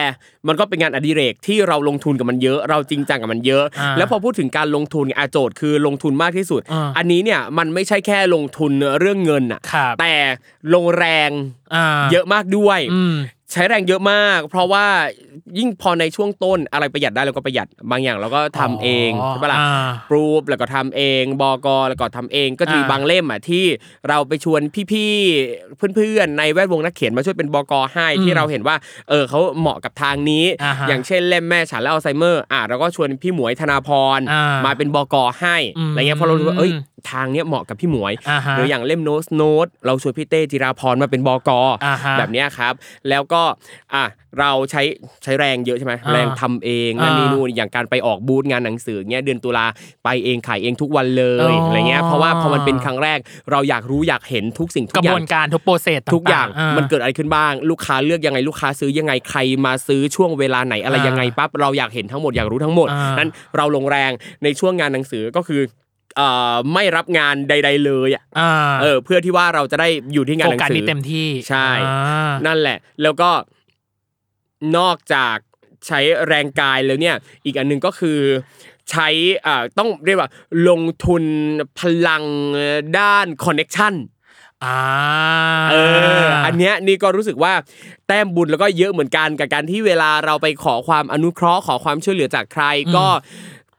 [0.48, 10.14] มันก็เป็นงานอดิเรกที่เราลงทุนกับมันเยอะ เราจริงจังกับมันเยอะอ่าแล้วพอพูดถึงการลงทุนอาโจทย์คือลงทุนมากที่สุดอ่าอันนี้เนี่ยมันไม่ใช่แค่ลงทุนเรื่องเงินอะครับแต่
[10.74, 11.30] ลงแรง
[11.74, 13.14] อ่าเยอะมากด้วยอืม
[13.54, 14.86] ใช้แรงเยอะมาก เพราะว่า
[15.58, 23.64] ยิ่งพอในช่วงต้นอะไรประหยัดได้เราก็ประหยัดบางอย่างเราก็ทำเองใช่ปะล่ะอ่าปรูปแล้วก็ทำเองบอกอแล้วก็ทำเองก็จะมีอ่าบางเล่มอะที่
[24.08, 24.60] เราไปชวน
[24.92, 28.76] พี่ๆเพื่อนๆในแวดวงนักเขียนมาช่วยเป็นบอกอให้ที่เราเห็นว่า
[29.08, 36.72] เออเขาเหมาะกับทางนี้อ่าฮะอย่างเช่นเล่มแม่ฉันและอัลไซเมอร์อะเราก็ชวนพี่หมวยธนาพรอ่ามาเป็นบอกอให้อืมอะไรเงี้ยเพราะเรารู้ว่าเอ้ย
[37.10, 42.74] ทางเนี้ยเหมาะกับพี่หมวยอ่าฮะหรืออย่างเล่มโน้ตโน้ตเราชวนพี่เต้จิราพรมาเป็นบอกออ่าฮะแบบเนี้ยครับ
[43.08, 43.42] แล้วก็
[43.94, 44.04] อะ
[44.40, 44.82] เราใช้
[45.22, 49.66] ใช้แรงเยอะใช่ไหมอ่าแรงทำเองนั่นอ่านี่นู่นอย่างการไปออกบูธงานหนังสือเงี้ยเดือนตุลา
[50.04, 53.18] ไปเองขายเองทุกวันเลอ๋ยอออะไรเงี้ยเพราะว่าพอมันเป็นครั้งแรก
[53.50, 64.10] เราอยากรู้อยากเห็นทุกสิ่งทุกกระอย่าบวงนการทุกโปรเซสทุกอย่างต่ๆมันเกิดอะไรขึ้นบ้าง ลูกค้าเลือกยังไงลูกค้าซื้อยังไงใครมาซื้อช่วงเวลาไหนอะไรอ่ายัยังไงปั๊บเราอยากเห็นทั้งหมดอยากรู้ทั้งหมดอ่านั้นเราลงแรง
[64.44, 65.83] ในช่วงงานหนังสือก็คือเอ่อ
[66.72, 73.30] ไม่รับงานใด ๆ เลยอะอ่าเออ เพื่อที่ว่าเราจะได้อยู่ที่งานโฟหนังกัสสือนี้เต็มที่ใช่อ่านั่นแหละ แล้วก็
[74.78, 75.36] นอกจาก
[75.86, 78.18] ใช้แรงกายแล้วเนี่ย อีกอันหนึงก็คือ
[78.90, 79.08] ใช้
[79.46, 80.30] อ่าต้องเรียกว่า
[80.68, 81.24] ลงทุน
[81.78, 82.24] พลัง
[82.98, 83.94] ด้านคอนเน็ชัน
[84.64, 84.78] อ่า
[85.70, 85.76] เอ
[86.22, 87.52] ออันเนี้ยนี่ก็รู้สึกว่า
[88.06, 92.64] แต้มบุญแล้วก็เยอะเหมือนกันกับการที่เวลาเราไปขอความอนุเคราะห์ขอความช่วยเหลือจากใคร
[92.96, 93.06] ก็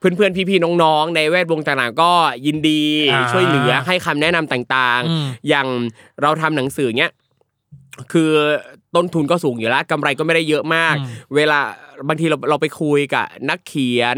[0.06, 2.12] เพื่อนๆพี่ๆน้องๆ ในแวดวงต่างๆก็
[2.46, 5.68] ยินดีอ่าช่วยเหลือให้คำแนะนำต่างอืมๆอย่าง
[6.22, 7.12] เราทำหนังสือเนี้ย
[8.12, 8.32] คือ
[8.96, 11.60] ต้นทุนก็สูงอยู่แล้วกำไรก็ไม่ได้เยอะมากอืมเวลา
[12.08, 14.18] บางทีเราเราไปคุยกับนักเขียน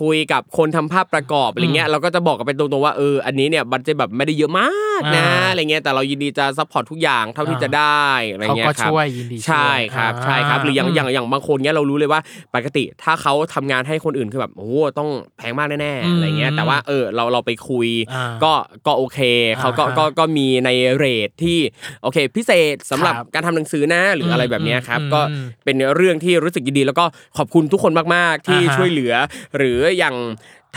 [0.00, 12.20] คุยกับคนทำภาพประกอบอะไรเงี้ยเราก็จะบอกกันไปตรงๆว่าเอออันนี้เนี่ย budget แบบไม่ได้เยอะมากนะอ่าอะไรเงี้ยแต่เรายินดีจะ support ทุกอย่างเท่าที่อ่าจะได้อะไรเขาเงี้ยก็ครับช่วยยินดีใช่วยครับอ่าใช่ครับหรืออย่างมอย่างอย่างบางคนเนี้ยเรารู้เลยว่า
[12.54, 18.52] ปกติถ้าเขาทำงานให้คนอื่นคือแบบโอ้โหต้องแพงมากแน่อืมๆอะไรเงี้ยแต่ว่าเออเราเราไปคุยอ่าก็
[18.86, 19.18] ก็โอเค
[19.60, 21.58] เขาก็อ่าฮะก็ก็มีในเรทที่
[22.02, 27.04] โอเค พิเศษสำหรับครับการทำหนังสือนะหรืออะไรแบบเนี้ยครับอืมก็อืมเป็นเรื่องที่รู้สึกยินดีแล้วก็
[27.38, 29.14] ขอบคุณทุกคนมากๆที่อ่าฮะช่วยเหลือ
[29.56, 30.16] หรืออย่าง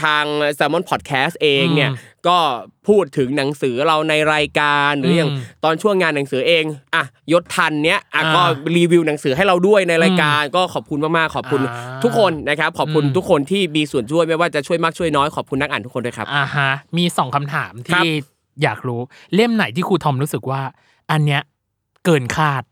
[0.04, 2.38] ทาง s ซ l m o n Podcast เองเนี่ยอืมก็
[2.88, 6.64] พูดถึงหนังสือเราในรายการหรืออย่างอืมตอนช่วงงานหนังสือเอง
[6.96, 8.42] อะยศทันเนี้ยอะอ่าก็
[8.78, 18.10] รีวิวหนังสือให้เราด้วยในรายการ ก็ขอบคุณมากๆขอบคุณอ่าทุกคนนะครับขอบคุณอืมทุกคนที่มีส่วนช่วยไม่ว่าจะช่วยมากช่วยน้อยขอบคุณนักอ่านทุกคนด้วยครับอ่าฮะมีสองคำถามครับที่
[18.64, 19.02] อยากรู้
[19.36, 20.62] เล่มไหนที่ครูทอมรู้สึกว่า
[21.12, 21.42] อันเนี้ย
[22.06, 22.64] เกินคาด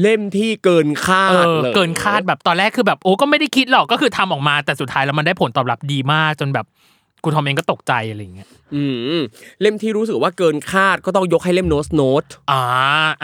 [0.00, 6.66] เล่มที่เกินคาเอดอเลยเกินคาดแบบตอนแรกคือแบบโอ้ก็ไม่ได้คิดหรอกก็คือทำออกมา แต่สุดท้ายแล้วมันได้ผลตอบรับดีมากจนแบบ
[7.22, 8.84] ครูทอมเองก็ตกใจอะไรอย่างเงี้ยอื
[9.18, 9.20] ม
[9.60, 12.62] เล่มที่รู้สึกว่าเกินคาดก็ต้องยกให้เล่มโนสโนตอ่า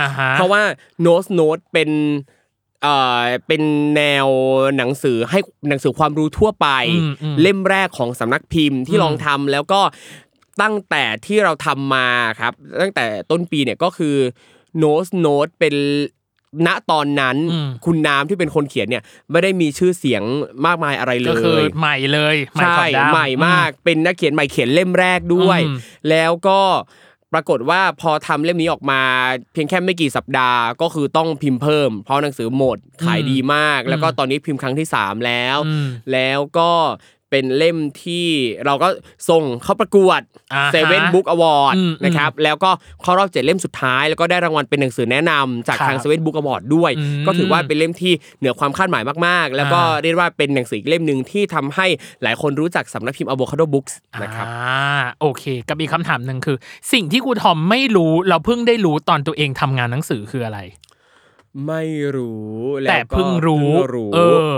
[0.01, 0.63] อ่าฮะเพราะว่า
[1.03, 1.91] โนสโนตเป็น
[2.83, 3.63] เอ่อเป็น
[3.97, 4.27] แนว
[4.77, 9.81] หนังสือให้หนังสือความรู้ทั่วไปอืมอืมเล่มแรกของสำนักพิมพ์ที่อืมลองทำแล้วก็
[10.63, 12.09] ตั้งแต่ที่เราทำมา
[12.41, 12.53] ครับ
[12.83, 14.17] ตั้งแต่ต้นปีเนี่ยก็คือ
[14.79, 15.75] โน้ตโน้ตเป็น
[16.67, 20.23] ณตอนนั้นอืมคุณน้ำที่เป็นคนเขียนเนี่ยไม่ได้มีชื่อเสียง
[20.67, 25.77] มากมายอะไรเลยก็คือใหม่เลยใหม่ใช่ขาวดำใหม่มาก เป็นนักเขียนใหม่เขียนเล่มแรกด้วยอืม
[26.11, 26.61] แล้วก็
[27.35, 29.01] ปรากฏว่าพอทำเล่มนี้ออกมา
[29.53, 36.71] เพียงแค่ไม่กี่สัปดาห์ก็คือต้องพิมพ์เพิ่ม เพราะหนังสือหมดขายดีมาก แล้วก็ตอนนี้พิมพ์ครั้งที่ 3 แล้วอืมแล้วก็
[37.31, 38.27] เป็นเล่มที่
[38.65, 38.89] เราก็
[39.29, 40.21] ส่งเข้าประกวด
[40.55, 42.71] อ่าฮะ Seven Book Award อืมนะครับแล้วก็
[43.03, 51.87] เข้ารอบเจ็ดเล่มสุดท้าย แล้วก็ได้รางวัลเป็นหนังสือแนะนำจากครับทาง Seven Book Award ด้วยอืมก็ถือว่าเป็นเล่มที่เหนือความคาดหมายมากๆ แล้วก็อ่าเรียกว่าเป็นหนังสืออีกเล่มหนึ่งที่ทำให้
[52.23, 56.57] หลายคนรู้จักสำนักพิมพ์ Avocado Books นะครับอ่าโอเค กับอีกคำถามหนึ่งคือ
[56.93, 60.61] สิ่งที่ครูทอมไม่รู้เราเพิ่งได้รู้ตอนตัวเองทำงานหนังสือคืออะไร
[61.67, 61.85] ไม่
[62.17, 62.51] รู้
[62.85, 64.19] ล้วแต่ก็เพิ่งรู้เพิ่งรู้เอ
[64.51, 64.53] อ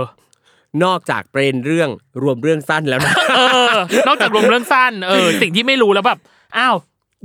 [0.83, 1.89] นอกจากเป็นเรื่อง
[2.23, 3.39] รวมเรื่องสั้นแล้วนะเอ
[3.73, 6.19] อนอกจากรวมเรื่องสั้นเออสิ่งที่ไม่รู้แล้วแบบ
[6.57, 6.75] อ้าว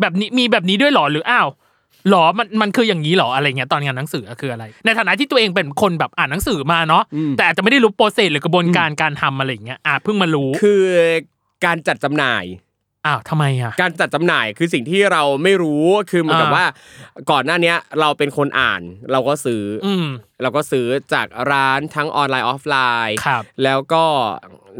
[0.00, 1.48] แบบนี้มีแบบนี้ด้วยเหรอหรืออ้าว
[2.08, 10.82] หรอมันมันคืออย่างนี้เหรออะไรเงี้ยตอนงานหนังสือคืออะไร ในฐานะที่ตัวเองเป็นคนแบบอ่านหนังสือมาเนาะอืมแต่อาจจะไม่ได้รู้ process หรือกระบวนการการทำอะไรอย่างเงี้ยอะเพิ่งมารู้คือ
[11.64, 12.44] การจัดจำหน่าย
[13.08, 16.66] อ้าวทำไมอะการจัดจำหน่ายคือสิ่งที่เราไม่รู้คือเหมือนกับอ่าว่า
[17.30, 20.06] ก่อนหน้าเนี้ยเราเป็นคนอ่าน เราก็ซื้ออืม
[20.42, 22.76] เราก็ซื้อจากร้านทั้งออนไลน์ออฟไล
[23.08, 24.04] น์ครับแล้วก็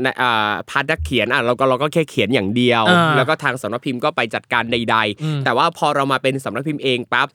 [0.03, 7.29] ในอ่า part นักเขียนอะเราก็เราก็แค่เขียนอย่างเดียวอ่าแล้วก็ทางสำนักพิมพ์ก็ไปจัดการใดอืมๆแต่ว่าพอเรามาเป็นสำนักพิมพ์เองปั๊บ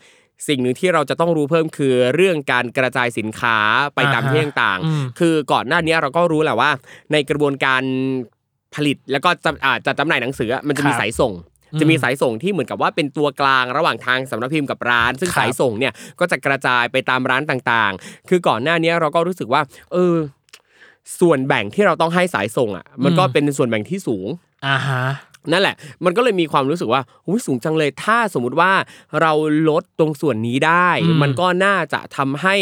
[0.47, 3.57] สิ่งหนึ่งที่เราจะต้องรู้เพิ่มคือเรื่องการกระจายสินค้า
[3.95, 6.71] ไปตามอ่าฮะที่ต่างอืมๆคือก่อนหน้านี้เราก็รู้แหละว่า
[7.11, 7.81] ในกระบวนการ
[8.75, 11.33] ผลิตแล้วก็จำอ่าจัดจำหน่ายหนังสืออะมันจะมีครับสายส่ง
[11.73, 20.15] อืมจะมีสายส่งที่เหมือนกับว่าเป็นตัวกลางระหว่างทางสำนักพิมพ์กับร้าน ซึ่งครับสายส่งเนี่ยก็จะกระจายไปตามร้านต่างๆ คือก่อนหน้านี้เราก็รู้สึกว่า เออ
[21.19, 24.27] ส่วนแบ่งที่เราต้องให้สายส่งอะ มันก็เป็นส่วนแบ่งที่สูง
[24.65, 25.03] อ่าฮะ
[25.51, 25.75] นั่นแหละ
[26.05, 28.71] มันก็เลยมีความรู้สึกว่าอุ้ยสูงจังเลย ถ้าสมมุติว่า
[29.21, 29.31] เรา
[29.69, 32.55] ลดตรงส่วนนี้ได้อืมมันก็น่าจะทำให้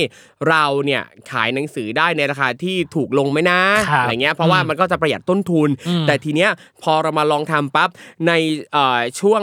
[0.50, 6.50] เราเนี่ยขายหนังสือได้ในราคาที่ถูกลงไหมนะครับอะไรเงี้ย เพราะว่าอืมมันก็จะประหยัดต้นทุนอืมแต่ทีเนี้ย
[6.84, 7.90] พอเรามาลองทำปั๊บ
[8.28, 8.32] ใน
[8.72, 9.42] เอ่อช่วง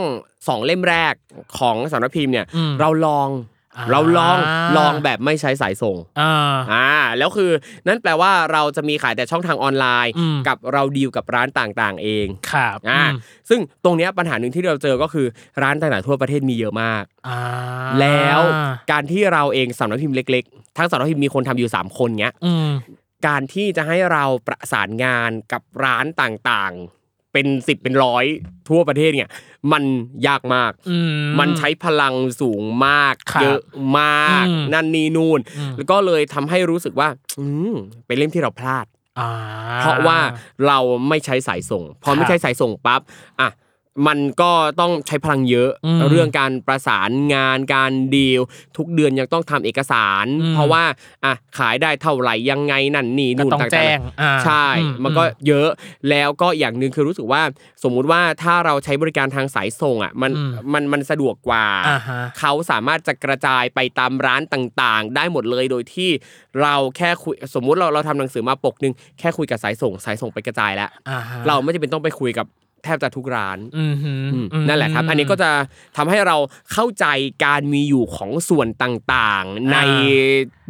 [0.48, 1.14] สองเล่มแรก
[1.58, 3.57] ของสำนักพิมพ์เนี่ยอืมเราลองอ่า
[3.90, 4.36] เราลอง
[4.76, 7.50] ลองแบบไม่ใช้สายส่งอ่าอ่าแล้วคือ
[7.86, 15.26] นั่นแปลว่าเราจะมีขายแต่ช่องทางออนไลน์อืมกับเราดีลกับร้านต่างๆ เองครับอ่าอืมซึ่งตรงเนี้ยปัญหาหนึ่งที่เราเจอก็คือ
[15.62, 17.38] ร้านต่างๆทั่วประเทศมีเยอะมากอ่า
[18.00, 18.40] แล้ว
[18.92, 22.70] การที่เราเองสำนักพิมพ์เล็ก ๆ ทั้งสำนักพิมพ์มีคนทำอยู่ 3 คนเงี้ยอืม
[23.26, 26.97] การที่จะให้เราประสานงานกับร้านต่างๆ
[27.32, 28.24] เป็นสิบเป็นร้อย
[28.68, 29.28] ทั่วประเทศเนี่ย
[29.72, 29.84] มัน
[30.26, 33.60] ยากมากอืมมันใช้พลังสูงมากครับเยอะ
[33.98, 37.74] มากอืมนั่นนี่นู่นอืมแล้วก็เลยทำให้รู้สึกว่าอืม
[38.06, 38.86] เป็นเล่มที่เราพลาด
[39.18, 39.30] อ่า
[39.80, 40.18] เพราะว่า
[40.66, 43.00] เราไม่ใช้สายส่ง พอครัไม่บใช้สายส่งปั๊บ
[43.40, 43.48] อะ
[44.06, 48.40] มันก็ต้องใช้พลังเยอะอืมเรื่องการประสานงานการดีล
[48.76, 50.84] ทุกเดือนยังต้องทำเอกสารอืมเพราะว่า
[51.24, 55.68] อะขายได้เท่าไหร่ยังไงนั่นนี่ก็นู่นต้องต่างๆแจ้งอ่าใช่อืมันก็เยอะ
[56.10, 57.42] แล้วก็อย่างหนึ่งคือรู้สึกว่า
[57.82, 66.10] สมมุติว่าถ้าเราใช้บริการทางสายส่งอะมันอืมมันมันสะดวกกว่าอ่าฮะเขาสามารถจะกระจายไปตามร้านต่างๆ ได้หมดเลยโดยที่
[66.62, 72.46] เราแค่คุยสมมุติเราเราทำหนังสือมาปกหนึงแค่คุยกับสายส่ง สายส่งไปกระจายแล้วอ่าฮะเราไม่จำเป็นต้องไปคุยกับ
[72.84, 75.50] แทบจะทุกร้านอืมฮึอืมอืมนั่นแหละครับ อันนี้ก็จะ
[75.96, 76.36] ทำให้เรา
[76.72, 77.06] เข้าใจ
[77.44, 79.88] การมีอยู่ของส่วนต่างๆ ในอ่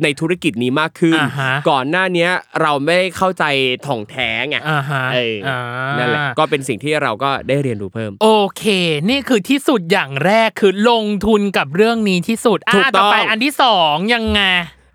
[0.02, 2.30] ในธุรกิจนี้มากขึ้นอ่าฮะก่อนหน้าเนี้ย
[2.62, 3.44] เราไม่ได้เข้าใจ
[3.86, 5.58] ถ่องแท้ไงอ่าฮะเอออา
[5.98, 8.64] นั่นแหละก็เป็นสิ่งที่เราก็ได้เรียนรู้เพิ่ม โอเค
[9.10, 14.40] นี่คือที่สุดอย่างแรกคือลงทุนกับเรื่องนี้ที่สุดอะถูกต้องต่อไปอันที่สองยังไง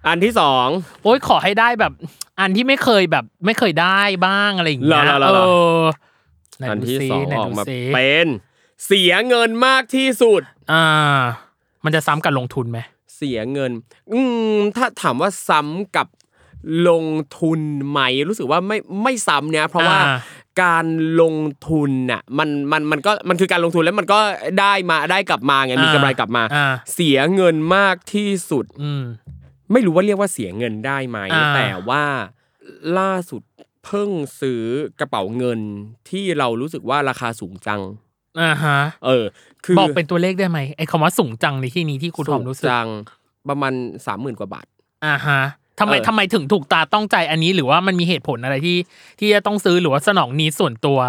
[0.08, 0.67] อันที่สอง
[1.04, 1.93] โอ้ยขอให้ได้แบบ
[2.39, 8.27] อันที่ไม่เคยแบบไม่เคยได้บ้างอะไรอย่างเงี้ยเหรอเหรอเอเหรออไหนอันดูที่ซิสองไหนออกดูมาซิเป็น
[8.85, 11.21] เสียเงินมากที่สุด อ่า
[11.83, 12.79] มันจะซ้ำกับลงทุนไหม
[13.15, 13.71] เสียเงิน
[14.11, 14.19] อื
[14.55, 16.07] ม ถ้าถามว่าซ้ำกับ
[16.89, 17.05] ลง
[17.39, 20.17] ทุนไหม รู้สึกว่าไม่ไม่ซ้ำเนี่ยเพราะว่าอ่า
[20.63, 20.85] การ
[21.21, 21.35] ลง
[21.67, 24.19] ทุนน่ะมันมันมันก็มันคือการลงทุนแล้วมันก็
[24.59, 29.03] ได้มาได้กลับมาไงมีอ่ากำไรกลับมาอ่าเสียเงินมากที่สุด อืม
[29.71, 32.03] ไม่รู้ว่าเรียกว่าเสียเงินได้ไหมอ่าแต่ว่า
[32.97, 33.41] ล่าสุด
[33.86, 34.10] เพิ่ง
[34.41, 34.62] ซื้อ
[35.00, 35.60] กระเป๋าเงิน
[36.10, 37.82] ที่เรารู้สึกว่าราคาสูงจัง
[38.41, 39.26] อ่าฮะ เออ
[39.65, 42.88] คือบอกเป็นตัวเลขได้ไหมไอ้คำว่าสูงจังในที่นี้ที่ครูทอมรู้สึกจัง
[43.50, 43.74] ประมาณ
[44.06, 44.65] สามหมื่นกว่าบาท
[45.06, 45.41] อ่าฮะ
[45.80, 48.78] ทำไมเออทำไมถึงถูกตาต้องใจอันนี้หรือว่ามันมีเหตุผลอะไรที่
[49.19, 51.00] ที่จะต้องซื้อหรือว่าสนองนี้ส่วนตัว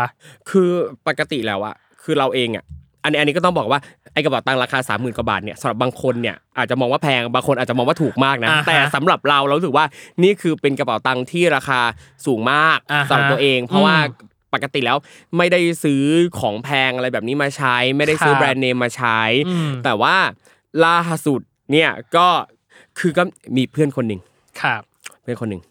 [0.51, 0.71] คือ
[1.09, 2.65] ปกติแล้วอะคือเราเองอะ
[3.03, 3.81] อันนี้อันนี้ก็ต้องบอกว่า
[4.15, 9.87] ไอ้กระเป๋าตังค์ราคาสามหมื่นกว่าบาทเนี่ยสำหรับบางคนเนี่ยอาจจะมองว่าแพงบางคนอาจจะมองว่าถูกมากนะอ่าฮะแต่สำหรับเราเรารู้สึกว่า
[10.23, 11.81] นี่คือเป็นกระเป๋าตังค์ที่ราคา
[12.27, 14.99] สูงมากอ่าฮะสำหรับตัวเอง เพราะว่าอืมปกติแล้ว
[15.39, 16.03] ไม่ได้ซื้อ
[16.41, 20.17] ของแพงอะไรแบบนี้มาใช้ ไม่ได้ซื้อครับแบรนด์เนมมาใช้อืมแต่ว่า
[20.85, 21.41] ล่าสุด
[21.73, 22.29] เนี่ยก็
[22.99, 23.23] คือก็
[23.57, 24.21] มีเพื่อนคนหนึ่ง
[24.63, 24.83] ครับ
[25.23, 25.63] เพื่อนคนหนึ่ง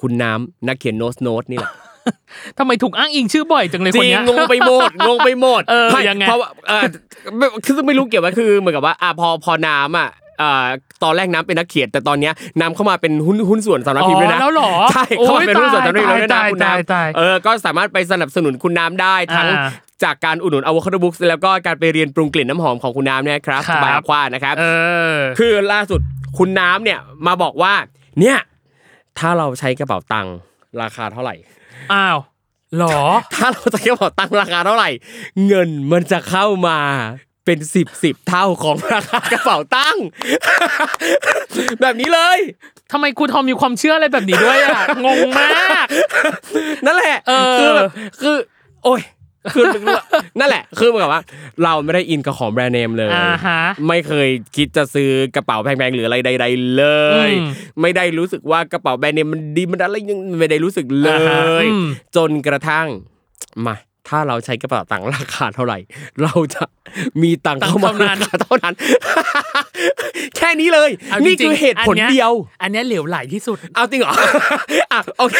[0.00, 1.72] คุณน้ำนักเขียนโน้ตโน้ตนี่แหละ
[2.58, 6.84] ทำไมถูกอ้างอิงชื่อบ่อยจังเลยจคนริงเนี้ยงงไปหมดงงไปหมดเออไม่ยังไงเพราะว่าเออ
[7.36, 10.66] ไม่คือไม่รู้เกี่ยวว่าคือเหมือนกับว่าอะพอพอน้ำอะเอ่อ
[11.02, 19.68] ตอนแรกน้ำเป็นนักเขียนแต่ตอนเนี้ยน้ำเข้ามาเป็นหุ้นหุ้นส่วนสำนักพิมพ์ด้วยนะอ๋อแล้วเหรอใช่เข้ามาเป็นหุ้นส่วนสำนักพิมพ์โอ้ยด้วยนะตายคุณตายตายน้ำเออก็สามารถไปสนับสนุนคุณน้ำได้ทั้งอ่า
[20.04, 24.64] จากการอุดหนุนอ v o c a d o Books แล้วก็การไปเรียนปรุงกลิ่นน้ำหอมของคุณน้ำเนี่ยครับครับบายควานะครับเอ
[25.14, 26.00] อคือล่าสุด
[26.38, 27.74] คุณน้ำเนี่ยมาบอกว่า
[28.20, 28.38] เนี่ย
[29.18, 30.36] ถ้าเราใช้กระเป๋าตังค์
[30.82, 31.34] ราคาเท่าไหร่
[31.92, 32.18] อ้าว
[32.76, 32.98] เหรอ
[33.34, 34.88] ถ้าเราใช้กระเป๋าตังค์ราคาเท่าไหร่
[35.46, 36.78] เงินมันจะเข้ามา
[37.44, 40.04] เป็นสิบสิบเท่าของราคากระเป๋าตังค์
[41.80, 42.38] แบบนี้เลย
[42.92, 45.86] ทำไมครูทอมมีความเชื่ออะไรแบบนี้ด้วยอะงงมาก
[46.86, 47.90] นั่นแหละเออคือแบบ
[48.20, 48.36] คือ
[48.84, 49.00] โอ้ย
[49.54, 49.64] คือ
[50.38, 51.22] นั่นแหละ คือเหมือนกับว่า
[51.64, 56.84] เราไม่ได้อินกับของแบรนด์เนมเลยอ่าฮะไม่เคยคิดจะซื้อกระเป๋าแพงๆหรืออะไรใด ๆ เล
[57.28, 57.46] ยอืม
[57.80, 62.86] ไม่ได้รู้สึกว่ากระเป๋าแบรนด์เนมมันดีมันอะไรยังไม่ได้รู้สึกเลอ่าฮะยอืมจนกระทั่ง
[63.66, 63.76] มา
[64.08, 65.78] ถ้าเราใช้กระเป๋าตังค์ราคาเท่าไหร่
[66.22, 66.62] เราจะ
[67.22, 68.74] มีตังค์เข้ามาตังค์เท่านั้นราคาเท่านั้น
[70.36, 74.12] แค่นี้เลยอาจริงๆนี่คือเหตุผลนนี้เดียว อันเนี้ยเหลวไหลที่สุด เอาจริงเหรอ
[74.92, 75.36] อะโอเค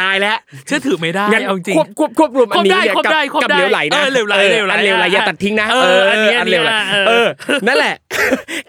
[0.00, 0.36] ตายแล้ว
[0.66, 7.94] เชื่อถือไม่ได้งั้นเอาจริงควบควบควบรวมอันนี้เนี่ยควบกับได้ควบกับได้เหลวไหลนะเออเหลวไหลออเหลวไหลอันเหลวไหลอะอย่าตัดทิ้งนะเอออันนี้อันเหลวไหลอันนี้เออเออนั่นแหละ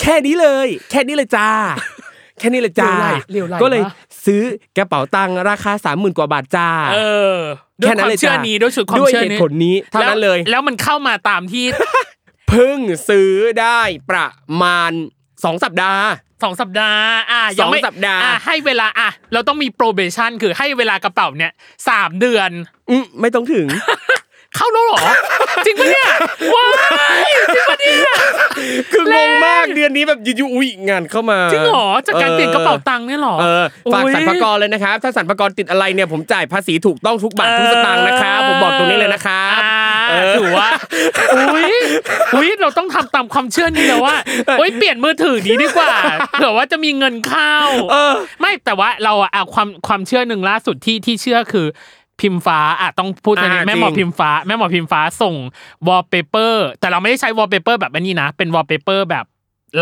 [0.02, 1.50] แค่นี้เลย แค่นี้เลยจ้า
[2.40, 2.92] แค่นี้เลยจ้า
[3.32, 3.92] เหลวไหลก็เลยปะ
[4.26, 4.42] ซื้อ
[4.78, 7.00] กระเป๋าตังค์ราคาสามหมื่นกว่าบาทจ้าเอ
[7.36, 7.38] อ
[7.82, 11.66] ด้วยแค่คนั้นวามเลยเชื่อจ้ะนี้ด้วยชุดความด้วยเชื่อเหตุนี้ผลนี้เท่านั้นเลยแล้วแล้วมันเข้ามาตามที่
[12.50, 14.28] เพิ่งซื้อได้ประ
[14.62, 14.92] มาณ
[15.44, 16.06] สองสัปดาห์
[16.44, 21.52] สองสัปดาห์ อะสยัองไม่สัปดาห์อะให้เวลาอะเราต้องมี probation คือให้เวลากระเป๋าเนี่ย
[21.90, 22.50] สามเดือน
[22.90, 23.68] อืมไม่ต้องถึง
[24.56, 25.00] เข้าแล้วเหรอ
[25.66, 26.08] จริงปะเนี่ย
[26.54, 26.66] ว้า
[27.28, 28.16] ยจริงปะเนี่ย
[28.94, 33.64] คืองงมากแรงเดือนนี้แบบอยู่ๆอุ้ยงานเข้ามาจริงเหรอจากการเปลี่ยนกระเป๋าตังค์เนี่ยเหรอเออ
[33.94, 40.70] ฝากโอ้ยสรรพากรเลยนะครับ ถ้าสรรพากรติดอะไรเนี่ยผมจ่ายภาษีถูกต้องทุกบาททุกสตางค์นะครับผมบอกตรงนี้เลยนะครับอ่าเออถือว่า
[41.36, 41.74] อุ้ย
[42.36, 44.16] อุ้ยเราต้องทำตามความเชื่อนี้แล้วว่า
[44.58, 45.94] เอ้ยเปลี่ยนมือถือนี้ดีกว่า
[46.32, 47.56] เผื่อว่าจะมีเงินเข้า
[47.92, 51.68] เออไม่แต่ว่าเราอะอะความความเชื่อหนึ่งล่าสุดที่ที่เชื่อคือ
[52.22, 55.36] พิมพ์ฟ้าอะต้องพูดตรงนี้อ่าแม่หมอจริงพิมพ์ฟ้า แม่หมอพิมพ์ฟ้าส่ง
[55.88, 59.26] วอลเปเปอร์แต่เราไม่ได้ใช้วอลเปเปอร์แบบอันนี้นะ เป็นวอลเปเปอร์แบบ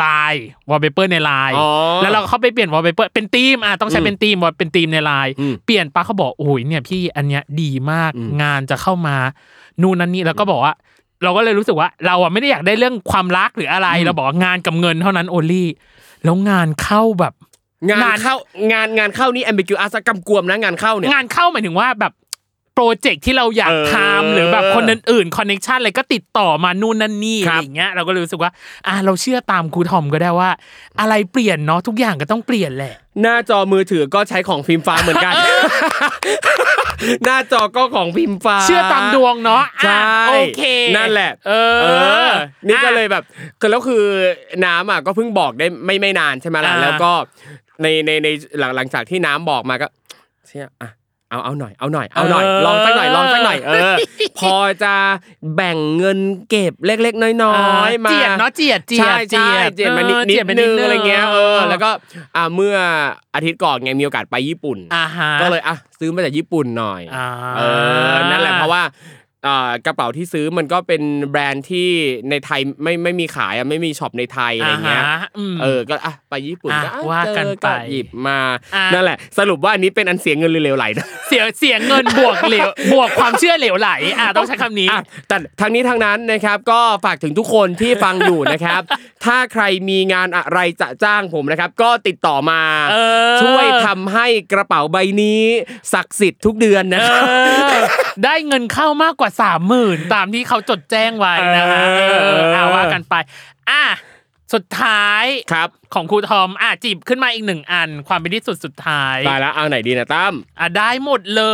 [0.04, 0.34] ลาย
[0.70, 1.70] วอลเปเปอร์ในไลน์อ๋อ
[2.02, 9.16] แล้วเราก็เข้าไปเปลี่ยนวอลเปเปอร์เป็นธีมอะต้องใช้อืมเป็นธีมวอลเป็นธีมในไลน์อืมเปลี่ยนปะเขาบอกโอ้ยเนี่ยพี่อันเนี้ยดีมากอืมงานจะเข้ามา
[9.82, 10.74] นู่นนั่นนี่แล้วก็บอกว่า
[11.24, 15.70] เราก็เลยรู้สึกว่า เราอะไม่ได้อยากได้เรื่องความรักหรืออะไร เราบอกว่างานกับเงินเท่านั้น only
[16.24, 17.34] แล้วงานเข้าแบบ
[17.90, 18.36] งานงานเข้า
[18.72, 22.14] งานงานเข้านี่ ambiguous อาสกำกวมนะงานเข้าเนี่ยงานเข้าหมายถึงว่าแบบ
[22.76, 28.52] โปรเจกต์ที่เราอยากเออทำหรือแบบคนอื่นๆ connection อะไรก็ติดต่อมานู่นนั่นนี่ครับไรอย่างเงี้ยเราก็เลยรู้สึกว่า
[28.88, 30.50] อะเราเชื่อตามครูทอมก็ได้ว่า
[31.00, 35.34] อะไรเปลี่ยนเนาะทุกอย่างก็ต้องเปลี่ยนแหละ หน้าจอมือถือก็ใช้ของพิมพ์ฟ้าเหมือนกัน
[37.26, 40.62] หน้าจอก็ของพิมพ์ฟ้า เชื่อตามดวงเนาะอะใช่โอเค
[40.98, 41.88] นั่นแหละ เออเอ
[42.28, 42.32] อ
[42.68, 43.24] นี่ก็เลยอะแบบ
[43.60, 44.04] คือแล้วคือ
[44.66, 47.12] น้ำอะก็เพิ่งบอกได้ไม่ไม่นานใช่ไหมล่ะอ่าแล้วก็
[47.82, 48.28] ในในใน
[48.60, 49.88] หลังหลังจากที่น้ำบอกมาก็
[50.48, 50.90] เชี่ยอะ
[51.34, 53.96] เอาเอาหน่อยเอาหน่อยเอาหน่อยเออลองสักหน่อยลองสักหน่อยเออ
[54.40, 54.94] พอจะ
[55.56, 56.20] แบ่งเงิน
[56.50, 57.56] เก็บเล็ก ๆ น้อ
[57.90, 61.90] ยๆมาเจียดเนาะเจียดเจียใช่ดใช่เจียดมานิดออนิจีดยไปนึงอะไรเงี้ยเออแล้วก็
[62.36, 62.76] อ่าเมื่อ
[63.36, 67.62] อาทิตย์ก่อนไงมีโอกาสไปญี่ปุ่นอ่าฮะก็เลยอะซื้อมาจากญี่ปุ่นหน่อยอ่าเอ
[68.12, 68.92] อนั่นแหละเพราะว่าอ่า
[69.86, 71.02] กระเป๋าที่ซื้อมันก็เป็น
[71.32, 71.90] แบรนด์ที่
[72.30, 78.40] ในไทยไม่ไม่มีขายอะไม่มีช็อปในไทยอะไรเงี้ยาฮะมเออก็อะไปญี่ปุ่นอะก็อะว่ากันเจอไปหยิบมา
[78.76, 88.82] อะนั่นแหละ สรุปว่าอันนี้เป็นอันเสียเงินหรือเหลวไหลนะเสียเสียเงินบวกเหลวบวกความเชื่อเหลวไหลอะต้องใช้คำนี้อะแต่ทั้งนี้ทั้งนั้นนะครับ ก็ฝากถึงทุกคนที่ฟังอยู่นะครับ
[89.26, 92.96] ถ้าใครมีงานอะไรจะจ้างผมนะครับ ก็ติดต่อมาเอ
[93.34, 95.44] อช่วยทำให้กระเป๋าใบนี้
[95.94, 103.16] ศักดิ์สิทธิ์ทุกเดือนนะเอครับอได้เงินเข้ามากกว่าสามหมื่นตามที่เขาจดแจ้งไว้นะฮะเอเอออเอาว่ากันไป
[103.70, 103.84] อะ
[104.54, 111.46] สุดท้ายครับของครูทอมอะจีบขึ้นมาอีกหนึ่งอัน ความเป็นที่สุดสุดท้ายตายแล้วเอาไหนดีนะตั้มอะได้หมดเล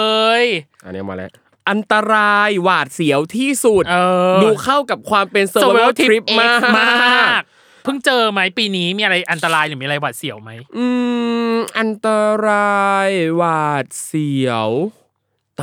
[0.42, 0.44] ย
[0.86, 1.32] อันนี้มาแล้ว
[1.70, 3.98] อันตรายหวาดเสียวที่สุดเอ
[4.36, 7.42] อดูเข้ากับความเป็น survival survival trip trip มากมาก
[7.84, 10.86] เพิ่งเจอไหมปีนี้มีอะไรอันตรายหรือมีอะไรหวาดเสียวไหมอื
[11.54, 12.08] มอันต
[12.48, 14.70] รายหวาดเสียว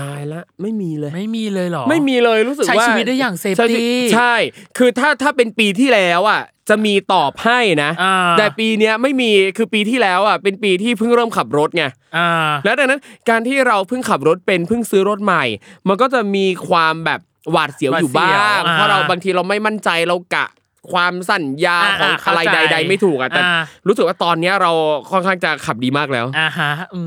[0.00, 3.68] ตายละไม่มีเลย ไม่มีเลยเหรอ ไม่มีเลยรู้สึกใช้ว่าชีวิตได้อย่าง safety ใช่
[4.14, 4.34] ใช่
[4.78, 11.84] คือถ้าถ้าเป็นปีที่แล้วอะจะมีตอบให้นะอ่าแต่ปีเนี้ยไม่มีคือปีที่แล้วอะเป็นปีที่เพิ่งเริ่มขับรถไง
[12.16, 15.44] อ่าแล้วดังนั้นการที่เราเพิ่งขับรถเป็นเพิ่งซื้อรถใหม่
[15.88, 17.20] มันก็จะมีความแบบ
[17.52, 20.46] หวาดเสียวอยู่บ้าหวาดเสียวงอ่าเพราะเราบางทีเราไม่มั่นใจเรากะ
[20.92, 23.52] ความสั้นยาวอ่าของอ่าอะไรเข้าใจใด ๆ ไม่ถูกอะแต่อ่า
[23.86, 24.70] รู้สึกว่าตอนเนี้ยเรา
[25.10, 27.00] ค่อนข้างจะขับดีมากแล้วอ่าฮะอื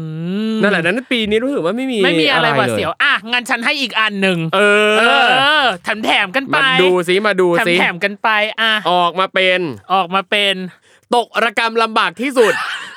[0.53, 4.59] มนั่นแหละนั้นปีนี้รู้สึกว่าไม่มีไม่มีอะไรหวาดลเสียวอะงั้นฉันให้อีกอันหนึ่งเอ
[4.99, 5.29] เออ
[5.63, 8.29] อแถมแถมๆกันไปมาดูสิมาดูแถมสิแถมๆกันไป
[8.61, 9.59] อะออกมาเป็น
[9.93, 10.55] ออกมาเป็น
[11.15, 12.53] ตกระกรรมลำบากที่สุด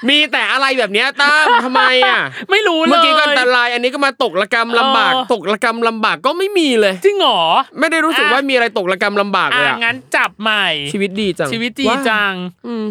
[0.09, 2.19] มีแต่อะไรแบบเนี้ยตั้มทำไมอะ
[2.51, 7.41] ไม่รู้เลยเมื่อกี้ก็อันตราย อันนี้ก็มาตกระกรรมลำบากเออตกระกรรมลำบากก็ไม่มีเลย จริงเหรอ
[7.79, 12.35] ไม่ได้รู้สึกอะว่ามีอะไรตกระกรรมลำบากเลยอะอะงั้นจับใหม่ ชีวิตดีจังชีวิตดีาจัง
[12.67, 12.87] อืม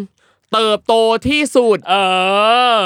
[0.52, 0.94] เติบโต
[1.28, 1.94] ที่สุด เอ
[2.78, 2.80] อ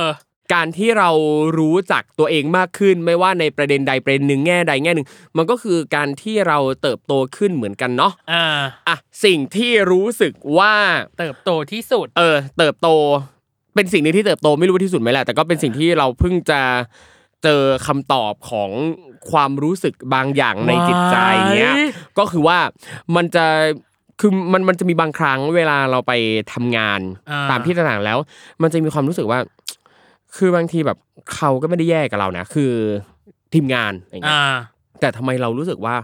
[0.53, 1.11] การที่เรา
[1.59, 8.45] รู้จักตัวเองมากขึ้น ไม่ว่าในประเด็นใดประเด็นหนึ่งแง่ใดแง่หนึ่งมันก็คือการที่เราเติบโตขึ้นเหมือนกันเนาะอ่า
[8.89, 10.75] อะสิ่งที่รู้สึกว่า
[11.19, 12.89] เติบโตที่สุด เออ เติบโต
[13.75, 16.61] เป็นสิ่งหนึงที่เติบโตไม่รู้ว่าที่สุดไหมแหละแต่ก็เป็นสิ่งที่เราเพิ่งจะ
[17.43, 18.71] เจอคำตอบของ
[19.31, 21.17] ความรู้สึกบางอย่างในจิตใจ
[21.57, 22.59] เนี้ยว้ายก็คือว่า
[23.17, 23.47] มันจะ
[24.21, 26.13] คือมันมันจะมีบางครั้งเวลาเราไป
[26.53, 28.19] ทำงานอ่าตามที่ต่างๆแล้ว
[28.63, 29.39] มันจะมีความรู้สึกว่า
[30.37, 30.99] คือบางทีแบบ
[31.35, 32.73] เขาก็ไม่ได้แย่กับเรานะ คือ
[33.55, 34.57] ทีมงานอย่างเงี้ยอ่า
[35.01, 35.97] แต่ทำไมเรารู้สึกว่า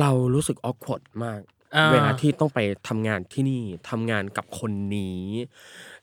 [0.00, 1.40] เรารู้สึกออกวดมาก
[1.76, 2.58] อ่าเวลาที่ต้องไป
[2.88, 5.22] ทำงานที่นี่ทำงานกับคนนี้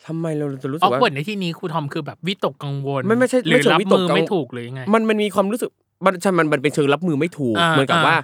[0.06, 5.70] ทำไมเราจะรู้สึออกกว่าเวิร์ดในที่นี้ครูทอมคือแบบวิตกกังวลไม่ไม่ใช่หรือไม่เชิงรับวิตกมือกังไม่ถูกหรือยังไงมันมันมีความรู้สึก
[6.06, 8.16] มันใช่มันมันเป็นเชิงรับมือไม่ถูกอ่าเหมือนกับอ่าว่า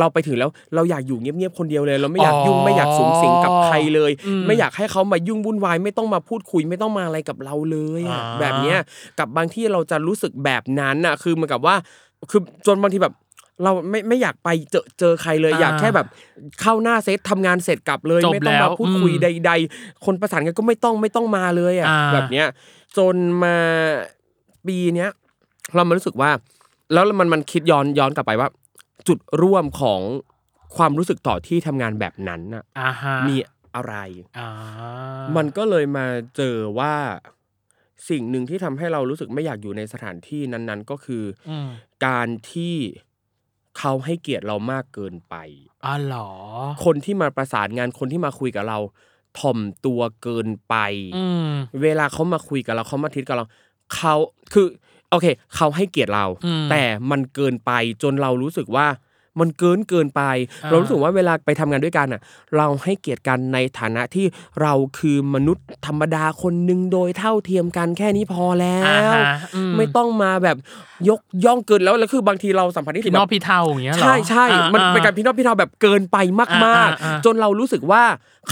[0.00, 8.78] เราไปถึงแล้วเราอยากอยู่เงียบๆคนเดียวเลย เราไม่อยากยุ่งอ๋อไม่อยากสูงสิงกับใครเลยอืมไม่อยากให้เขามายุ่งวุ่นวายไม่ต้องมาพูดคุยไม่ต้องมาอะไรกับเราเลยอะอ่าแบบเนี้ย
[9.18, 11.74] กับบางที่เราจะรู้สึกแบบนั้นอะ คือเหมือนกับว่า
[12.30, 13.14] คือจนบางทีแบบ
[13.64, 16.06] เราไม่ไม่อยากไปเจอเจอใครเลยอ่าอยากแค่แบบ
[16.60, 22.46] เข้าหน้าเซตทำงานเสร็จกลับเลยจบไม่ต้องแล้มาวพูดคุยอืมใด ๆ คนประสานกันก็ไม่ต้องไม่ต้องมาเลยอะอ่าแบบเนี้ย
[22.98, 23.56] จนมา
[24.66, 25.10] ปีเนี้ย
[25.74, 26.30] เรามารู้สึกว่า
[26.92, 28.48] แล้วมันมันคิดย้อนย้อนกลับไปว่า
[29.08, 30.00] จุดร่วมของ
[30.76, 33.36] ความรู้สึกต่อที่ทำงานแบบนั้นน่ะอ่าฮะมี
[33.74, 33.94] อะไร
[34.38, 34.48] อ่า
[35.36, 36.94] มันก็เลยมาเจอว่า
[38.08, 41.68] สิ่งหนึ่งที่ทำให้เรารู้สึกไม่อยากอยู่ในสถานที่นั้น ๆ ก็คือออืม
[42.06, 42.76] การที่
[43.78, 45.34] เขาให้เกียรติเรามากเกินไป
[45.84, 46.30] อ๋อเหรอ
[46.84, 48.78] คนที่มาประสานงานคนที่มาคุยกับเรา
[49.38, 50.74] ถ่อมตัวเกินไป
[51.16, 51.50] อืม
[51.82, 53.44] เวลาเขามาคุยกับเราเขามาทิศกับเรา
[53.94, 54.14] เขา
[54.52, 54.66] คือ
[55.10, 57.70] โอเค เขาให้เกียรติเราอืมแต่มันเกินไป
[58.02, 58.86] จนเรารู้สึกว่า
[59.40, 60.22] มันเกินเกินไป
[60.64, 62.20] อ่าเรารู้สึกว่าเวลาไปทำงานด้วยกันอะ
[62.56, 64.26] เราให้เกียรติกันในฐานะที่
[64.62, 69.24] เราคือมนุษย์ธรรมดาคนหนึ่งโดยเท่าเทียมกันแค่นี้พอแล้อ่าวฮะ
[69.54, 70.56] อืไม่ต้องมาแบบ
[71.08, 78.02] ยกย่องเกินแล้วแล้วคือบางทีเราสัมผัสได้ถึพี่งนแบอกบพี่เทาอย่างเงี้ยเหรอใช่ใช่อ่มันเป็นการพินอพิทาแบบเกินไปมากอ่าอ่าๆจนเรารู้สึกว่า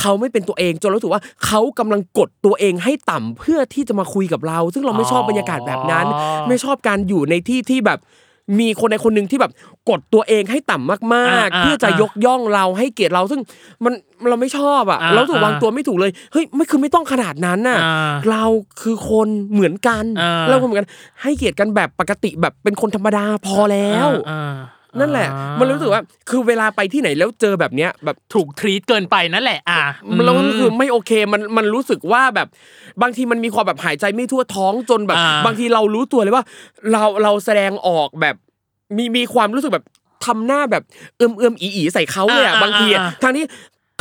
[0.00, 7.98] เขาไม่เป็นตัวเอง จนเรารู้สึกว่าเขากำลังกดตัวเองให้ต่ำเพื่อที่จะมาคุยกับเรา ซึ่งเราไม่ชอบบรรยากาศแบบนั้นอ๋อไม่ชอบการอยู่ในที่ที่แบบ
[8.60, 9.52] มีคนในคนหนึ่งที่แบบ
[9.88, 11.00] กดตัวเองให้ต่ำมาก
[11.54, 13.40] อ่าๆเพื่อจะอ่ายกย่องเราให้เกียรติเราซึ่ง
[13.84, 13.92] มัน
[14.28, 18.44] เราไม่ชอบอะอ่าเรารู้สึกวางอ่าตัวไม่ถูกเลยเฮ้ยไม่คือไม่ต้องขนาดนั้นน่ะอ่าเรา
[18.82, 20.88] คือคนเหมือนกันอ่าเราคนเหมือนกัน
[21.22, 24.56] ให้เกียรติกันแบบปกติแบบเป็นคนธรรมดาพอแล้วอ่า
[25.00, 29.78] นั่นแหละอ่ามันรู้สึกว่าคือเวลาไปที่ไหนแล้วเจอแบบเนี้ยแบบถูกทรีตเกินไปนั่นแหละ อะ
[30.24, 32.48] แล้วมันคือไม่โอเคมันมันรู้สึกว่าแบบ
[33.02, 36.44] บางทีมันมีความแบบหายใจไม่ทั่วท้องจนแบบอ่าบางทีเรารู้ตัวเลยว่า
[36.92, 38.36] เราเราแสดงออกแบบ
[38.96, 39.86] มีมีความรู้สึกแบบ
[40.26, 40.84] ทำหน้าแบบ
[41.16, 43.44] เอื้อมเอื้อมอีอีใส่เขาเลยอะบางทีอะทางนี้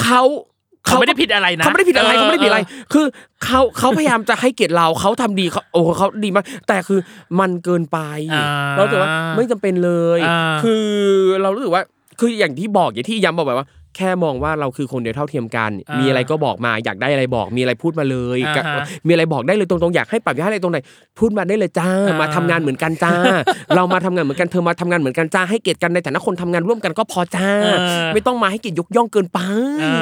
[0.04, 0.22] เขา
[0.86, 2.62] เขาไม่ได้ผิดอะไรนะเขาไม่ได้ผิดอะไรเขาไม่ได้ผิดอะไร
[2.94, 3.06] คือ
[3.44, 7.00] เขาเขาพยายามจะให้เกียรติเราเขาทำดีเขาโอ้เขาดีมากแต่คือ
[7.40, 8.00] มันเกินไป
[8.34, 8.46] อ่า
[8.78, 10.86] เรารู้สึกว่าไม่จำเป็นเลยอ่าคือ
[11.42, 11.84] เรารู้สึกว่า
[12.20, 13.68] คืออย่างที่บอกอย่างที่ย้ำบอกไปว่า
[13.98, 18.66] แค่มองว่าเราคือคนเดียวเท่าเทียมกัน อ่ามีมีอะไรก็บอกมาอยากได้อะไรบอก มีอะไรพูดมาเลยอ่าฮะกับ
[19.08, 20.80] มีอะไรบอกได้เลยตรงๆอยากให้ปรับอยากให้อะไรตรงไหน
[21.20, 23.14] พูดมาได้เลยจ้าอ่าม มาทำงานเหมือนกันจ้า
[23.76, 27.50] เรามาทำงานเหมือนกันเธอมาทำงานเหมือนกันจ้าให้เกียรติกันในฐานะคนทำงานร่วมกันก็พอจ้า
[28.14, 29.40] ไม่ต้องมาให้เกียรติยกย่องเกินไป
[29.84, 30.02] อ่า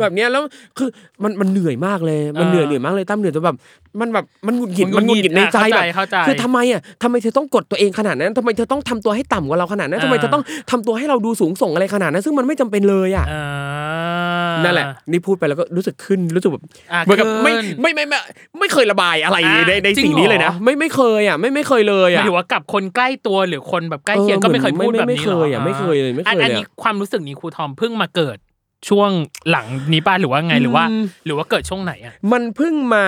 [0.00, 0.42] แบบเนี้ยแล้ว
[0.78, 0.88] คือ
[1.22, 3.56] มันมันเหนื่อยมากเลยมันอ่าเหนื่อยเหนื่อยมากเลยตั้มเหนื่อยจนแบบ
[4.00, 13.33] มันแบบมันหงุดหงิดมัมันนหหงุงุดดหงิดหงิในดใจเข้าใจแบบ เข้าใจ คือทำไมอะทำไมเธอต้องกดตัวเองขนาดนั้นทำไมเธอต้องทำตัวให้ต่ำกว่าเราขนาดนั้นทำไมเธอต้องทำตัวให้เราดูสูงส่งอะไรขนาดนั้น ซึ่งมันไม่จำเป็นเลยอะอ่า
[14.64, 18.18] นั่นแหละ นี่พูดไปแล้วก็รู้สึกขึ้นรู้สึกแบบอะเหมือนกับไม่ขึ้นไม่ไม่ไม่
[18.60, 28.38] ไม่เคยระบายอะไรอะในในจริงสิ่งนี้เลยนะเหรอไม่ไม่เคยอะไม่ไม่เคยเลยหมายอะถึงว่ากับคนใกล้ตัวหรือคนแบบใกล้เคียงเออก็ไม่เคยเหมืพูอนดแบบไม่นี้ไม่เคยอะไม่เคยเลยไม่เคยเลยอันนี้ความรู้สึกนี้ครูทอมเพิ่งมาเกิด
[28.88, 29.10] ช่วง
[29.50, 33.04] หลังนี้ป้าหรือว่าไงหรือว่าอืมหรือว่าเกิดช่วงไหนอะมันเพิ่งมา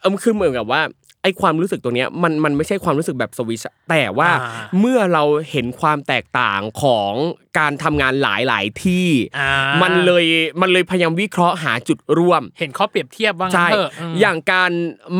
[0.00, 0.80] เออคือเหมือนกับว่า
[1.22, 7.12] ไอ้ความรู้สึกตัวเนี้ยมันมันไม่ใช่ความรู้สึกแบบสวิชแต่ว่าอ่าเมื่อเราเห็นความแตกต่างของ
[7.58, 9.08] การทำงานหลายหลายๆที่
[9.38, 9.50] อ่า
[9.82, 10.24] มันเลย
[10.60, 14.70] มันเลยพยายามวิเคราะห์หาจุดร่วม เห็นข้อเปรียบเทียบว่างั้นใช่เถอะมอย่างการ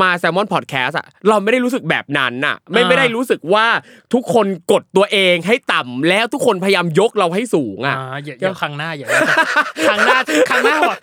[0.01, 3.67] มาแซลมอนพอดแคสต์อะเราไม่ได้รู้สึกแบบนั้นน่ะไม่อ่าไม่ได้รู้สึกว่า
[4.15, 9.07] ทุกคนกดตัวเองให้ต่ำแล้วทุกคนพยายามยกเราให้สูงอ่าอะอย่าอย่าครั้งหน้าอย่า
[9.89, 10.19] ครั้งหน้า
[10.51, 10.97] ครั้งหน้าบอก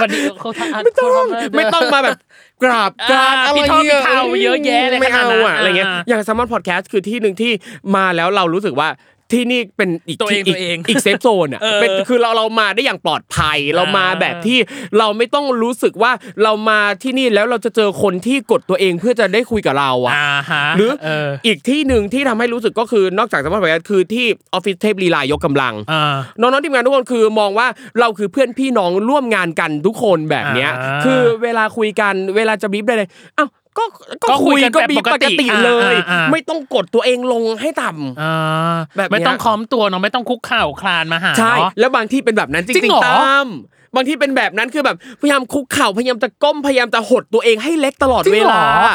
[0.00, 2.18] วันนี้เขาทำไม่ต้องไม่ต้องมาแบบ
[2.62, 7.52] กราบกรานอ่าอะไรพี่ท่อพี่เทาเยอะแยะเลยไม่ขนาดเอานั้นอะอะไรเงี้ยอ่าอย่างแซลมอนพอดแคสต์คือที่หนึ่งที่
[7.96, 8.90] มาแล้วเรารู้สึกว่า
[9.32, 14.58] ที่นี่เป็นอีกตัวเองที่ตัวเองอีกเซฟโซนอะเออเป็นคือเราเรามาได้อย่างปลอดภัย เรามาอ่าแบบที่
[14.98, 16.12] เราไม่ต้องรู้สึกว่า
[16.42, 27.66] เรามาที่นี่แล้วเราจะเจอคนที่กดตัวเองเพื่อจะได้คุยกับเราอะอ่าฮะหรือเอออีกที่หนึ่งที่ทำให้รู้สึกก็คือนอกจากสมมติว่าคือที่ออฟฟิศเทพลีลายกกำลังอ่าน้องๆทีมงานทุกคนคือมองว่า
[28.00, 33.08] เราคือเพื่อนพี่น้องร่วมงานกันทุกคนแบบเนี้ยอ่าคือเวลาคุยกันเวลาจะบีบได้เลย
[33.38, 33.48] อ้าว
[33.78, 33.84] ก็
[34.22, 43.46] ก็ก็คุคุยยกันก็แบบบีบปปกกติติเลยอ่าอ่าไม่ต้องกดตัวเองลงให้ต่ำอ่าแบบเนี้ยไม่ต้องค้อมตัวเนาะไม่ต้องคุกเข่าคลานมาหาใช่เนาะแล้วบางที่เป็นแบบนั้นจจริริงงเหรอๆตาม
[43.94, 48.94] บางที่เป็นแบบนั้นคือแบบพยายามคุกเข่าพยายามจะก้มพยายามจะหดตัวเองให้เล็กตลอดจริเวงเหรอลา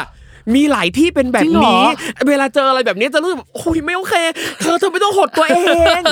[0.54, 1.86] มีหลายที่เป็นแบจริบงเหรอนี้
[2.28, 4.14] เวลาเจออะไรแบบนี้จะรู้สึกโอ้ยไม่โอเค
[4.60, 5.60] เธอเธอไม่ต้องหดตัวเอ
[6.00, 6.02] ง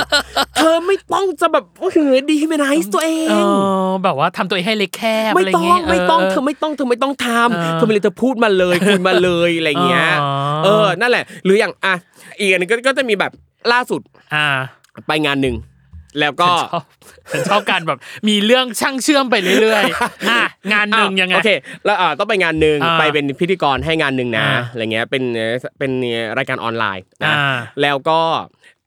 [0.57, 3.45] เธอไม่ต้องจะแบบโอ้โหดีฮิเมนไนซ์ตัวเอเอง
[3.89, 10.31] อแบบว่าทำตัวเองให้เล็กแคบไม่อะไรต้องเงี้ยไม่ต้องเเธอไม่ต้องเธอไม่ต้องทเออำเธอไม่เลยเธอพูดมาเลยคุยมาเลยอะไรเงี้ยอ๋อ
[10.65, 11.95] เออนั่นแหละ หรืออย่างอะ
[12.39, 13.33] อีกอันหนึงก็ก็จะมีแบบ
[13.73, 14.01] ล่าสุด
[14.35, 14.47] อ่า
[15.07, 15.57] ไปงานหนึ่ง
[16.21, 16.83] แล้วก็ฉันชอบ
[17.33, 17.99] ฉันชอบการแบบ
[18.29, 20.41] มีเรื่องช่างเชื่อมไปเรื่อยๆอะ
[20.73, 21.51] งานหนึ่งยังไงโอเค
[21.85, 25.93] แล้วอ่าต้องไปงานหนึ่งอ่าไปเป็นพิธีกรให้งานหนึ่งนะอ่าอะไรเงี้ยเป็นเอ่อเป็น
[26.39, 28.21] รายการออนไลน์นะอ่าแล้วก็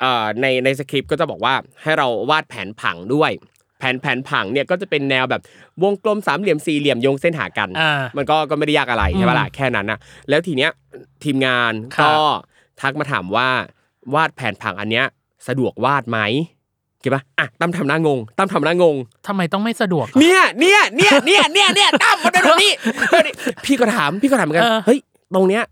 [0.01, 1.53] เอ่อในในสคริปต์ก็จะบอกว่า
[1.83, 3.31] ให้เราวาดแผนผังด้วย
[3.79, 5.41] แผนแผนผังเนี่ยก็จะเป็นแนวแบบ
[5.83, 9.99] วงกลมสามเหลี่ยมสี่เหลี่ยมโยงเส้นหากันอ่ามันก็ก็ไม่ได้ยากอะไรใช่ปะล่ะแค่นั้นนะ
[10.29, 10.71] แล้วทีเนี้ย
[11.23, 12.13] ทีมงานครับก็
[12.81, 13.49] ทักมาถามว่า
[14.15, 15.05] วาดแผนผังอันเนี้ย
[15.47, 16.19] สะดวกวาดไหม
[17.01, 18.95] เก็บปะอะตั้มทำหน้างงตั้มทำหน้างง
[19.27, 22.71] ทำไมต้องไม่สะดวกอะเนี่ยเนี่ยเนี่ยเนี่ยเนี่ยเนี่ยตั้มมันเป็นแบบนี้
[23.11, 23.33] แบบนี้
[23.65, 24.99] พี่ก็ถามพี่ก็ถามเหมือนกันเออ เฮ้ย
[25.35, 25.63] ตรงเนี้ย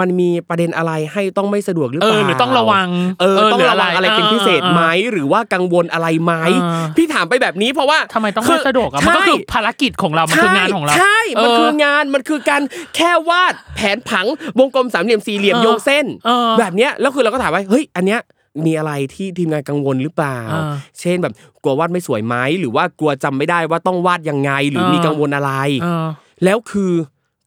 [0.00, 2.88] มันมีประเด็นอะไรให้ต้องไม่สะดวกหรือเอเปอล่าหรือต้องระวัง
[3.20, 12.62] เออต้องระวังอะไรเป็นพิเศษไหมออ หรือว่ากังวลอะไรไหมเออ พี่ถามไปแบบนี้เพราะว่าทำไมต้องไม่สะดวกอะมันก็คือภารกิจของเรา มันคืองานของเรา ใช่ มันคืเองาน มันคือการ
[12.96, 14.26] แค่วาดแผนผัง
[14.58, 18.20] วงกลมสามเหลี่ยมสี่เหลี่ยมเออโยงเส้น เออแบบเนี้ย แล้วคือเราก็ถามว่า เฮ้ย อันเนี้ย
[18.64, 21.32] มีอะไรที่ทีมงานกังวลหรือเปล่าเออเช่นแบบ
[21.62, 25.52] กลัววาดไม่สวยไหมหรือว่ากลัวจำไม่ได้ว่าต้องวาดยังไงหรือเออมีกังวลอะไร
[25.82, 26.06] เออ
[26.44, 26.92] แล้วคือ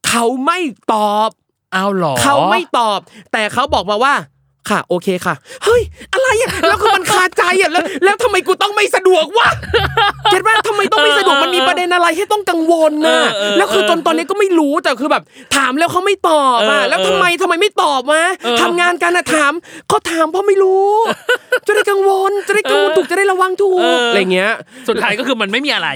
[0.08, 0.58] เขาไม่
[0.94, 1.30] ตอบ
[1.72, 2.98] เอาเหรอเขาไม่ตอบ
[3.32, 4.14] แต่เขาบอกมาว่า
[4.70, 5.82] ค่ะโอเคค่ะ เฮ้ย
[6.14, 9.48] อะไรอะแล้วคือมันคาใจอะแล้วแล้วทำไมกูต้องไม่สะดวกวะ
[10.30, 15.22] เก็ตว่าทำไมต้องไม่สะดวกมันมีประเด็นอะไรให้ต้องกังวลน่ะเออเออแล้วคือจนตอนนี้ก็ไม่รู้แต่คือแบบ
[15.56, 19.52] ถามแล้วเขาไม่ตอบอะเออแล้วทำไมทำไมไม่ตอบมาเออทำงานกันอะถาม
[19.88, 20.88] เขาถามเพราะไม่รู้
[21.66, 24.52] จะได้กังวลจะได้กังวลถูกจะได้ระวังถูกอะไรเงี้ย
[24.88, 25.88] สุดท้ายก็คือมันไม่มีอะไร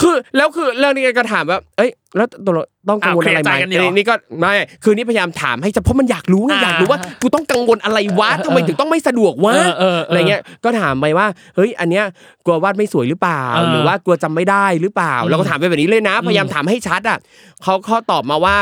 [0.00, 4.52] คือแล้วคือเรื่องนี้ก็ถามว่าเอ้ย แล้วตัวเราต้องกังวลอะไรไหมอ้าวเคลียร์ใจกันเหรออันนี้ก็ไม่
[4.84, 11.26] คือนี่พยายามถามให้จะเพราะมันอยากรู้ไงอ่าอยากรู้ว่ากูต้องกังวลอะไรวะทำไมถึงต้องไม่สะดวกวะเออเออเออออะไรเงี้ยก็ถามไปว่า
[11.56, 12.04] เฮ้ยอันเนี้ย
[12.44, 17.18] กลัววาดไม่สวยหรือเปล่าเออหรือว่ากลัวจำไม่ได้หรือเปล่าอืมเราก็ถามไปแบบนี้เลยนะ พยายามถามให้ชัดอะ
[17.62, 18.56] เขาเขาตอบมาว่า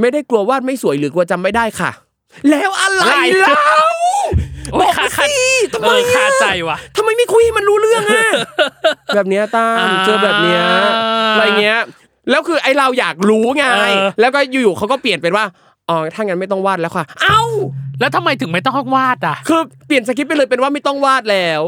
[0.00, 1.90] ไม่ได้กลัววาดไม่สวยหรือกลัวจำไม่ได้ค่ะ
[2.50, 3.04] แล้วอะไร
[3.40, 3.62] เล่า
[4.72, 8.24] โอ้บยอกคามาคาสิทำเอไมออะคาใจว่ะทำไมไม่คุยให้มันรู้เรื่องอะ
[9.14, 11.80] แบบเนี้ยตามเจอแบบเนี้ยอ่าอะไรเงี้ย
[12.30, 15.44] แล้วคือไอเราอยากรู้ไงเออแล้วก็อยู่ๆเขาก็เปลี่ยนเป็นว่า
[15.88, 17.40] อ๋อถ้างั้นไม่ต้องวาดแล้วค่ะ เอ้า
[18.00, 21.62] แล้วทำไมถึงไม่ต้องวาดอะ คือเปลี่ยนสคริปต์ไปเลยเป็นว่าไม่ต้องวาดแล้ว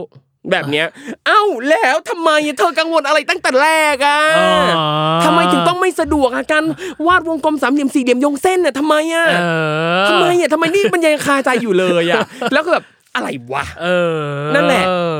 [0.50, 0.86] แบบเนี้ย
[1.26, 4.86] เอ้าแล้วทำไมเธอกังวลอะไรตั้งแต่แรกอะอ๋อ
[5.24, 6.64] ทำไมถึงต้องไม่สะดวกอะการ
[7.06, 9.44] วาดวงกลมสามเหลี่ยมสี่เหลี่ยมโยงเส้นน่ะทำไมอะเอ
[10.02, 12.20] อทำไมอะทำไมนี่มันยังคาใจอยู่เลยอะ
[12.52, 12.84] แล้วก็แบบ
[13.14, 13.86] อะไรวะเอ
[14.16, 14.18] อ
[14.54, 15.16] นั่นแหละเออ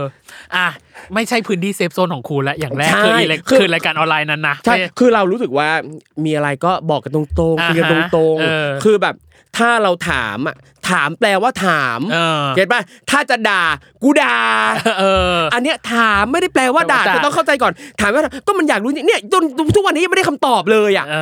[0.57, 0.69] อะ
[1.15, 5.69] ไม่ใช่พื้นที่เซฟโซนของคุณละอย่างแรกใช่คืออีเล็กคือคือรายการออนไลน์นั้นนะใช่ไม่คือเรารู้สึกว่า
[6.25, 9.15] มีอะไรก็บอกกันตรงๆอ่าฮะคุยกันตรงเออๆคือแบบ
[9.57, 10.57] ถ้าเราถามอะ
[10.91, 12.81] ถามแปลว่าถามเออเก็ตป่ะ
[13.11, 13.63] ถ้าจะด่า
[14.03, 14.37] กูด่า
[14.99, 15.05] เอ
[15.37, 19.43] ออันเนี้ยถามไม่ได้แปลว่าด่าแปลว่าด่าจะต้องเข้าใจก่อน ถามว่าก็มันอยากรู้เนี่ยจน
[19.77, 21.17] ทุกวันนี้ยังไม่ได้คำตอบเลยอะเอ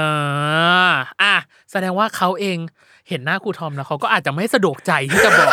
[0.88, 0.90] อ
[1.22, 1.34] อะ
[1.72, 2.58] แสดงว่าเขาเอง
[3.08, 5.48] เห็นหน้าครูทอมแล้วเขาก็อาจจะไม่สะดวกใจที่จะบอก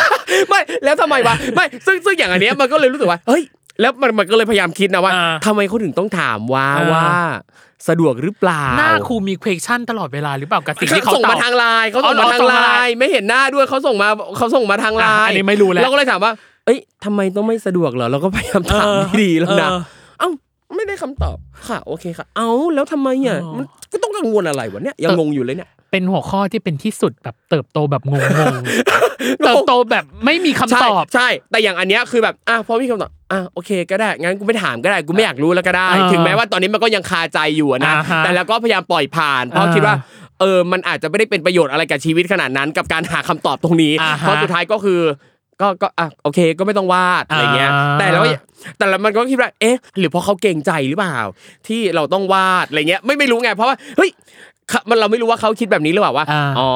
[0.49, 3.43] ไม่แล้วทำไมวะไม่ซึ่งซึ่งอย่างอันเนี้ยมันก็เลยรู้สึกว่าเฮ้ย
[3.81, 7.09] แล้วมันมันก็เลยพยายามคิดนะว่าอ่าทำไมเขาถึงต้องถามว่าอ่าว่า
[7.87, 16.31] สะดวกหรือเปล่าหน้าครูมี question ตลอดเวลาหรือเปล่ากับสิ่งที่เขาส่งตอมาบทางไลน์เขาส่งอ๋อมาทางส่งไลมาไลน์น์ไม่เห็นหน้าด้วยเขาส่งมาเขาส่งมาทางไลอะน์อันนี้ไม่รู้แล้วเราก็เลยถามว่า
[16.65, 19.98] เอ้ยทำไมต้องไม่สะดวกเหรอเราก็พยายามถามเออดีๆแล้วนะเออเอ้า
[20.75, 28.13] ไม่ได้คำตอบค่ะ โอเคค่ะ เอาแล้วทำไมอะอ๋อมันก็ต้องกังวลอะไรวะเนี่ยยังงงอยู่เลยเนี่ยเป็นหัวข้อที่เป็นที่สุดแบบเติบโตแบบง
[28.53, 39.95] งๆเติบโตแบบไม่มีคำใช่ตอบใช่ แต่อย่างอันเนี้ยคือแบบอะพอมีคำตอบอะโอเคก็ได้งั้นกูไม่ถามก็ได้กูไม่อยากรู้แล้วก็ได้อ่าถึงแม้ว่าตอนนี้มันก็ยังคาใจอยู่อะนะอ่าฮะแต่แล้วก็พยายามปล่อยผ่านเพราะอ่าคิดว่า
[40.39, 45.01] เออมันอาจจะไม่ได้เป็นประโยชน์อะไรกับชีวิตขนาดนั้น กับการหาคำตอบตรงนี้อ่าฮะเพราะสุดท้ายก็คือ
[45.61, 48.23] ก็ก็อะโอเคก็ไม่ต้องวาดอะไรเงี้ยอ่าแต่แล้ว
[48.77, 51.17] แต่แล้วมันก็คิดว่าเอ๊ะ หรือเพราะเขาเก่งใจหรือเปล่า
[51.67, 54.11] ที่เราต้องวาดอะไรเงี้ยไม่ไม่รู้ไงเพราะว่าเฮ้ย
[54.69, 56.71] เขามันเราไม่รู้ว่าเขาคิดแบบนี้หรือเปล่าว่าอ่าอ๋อ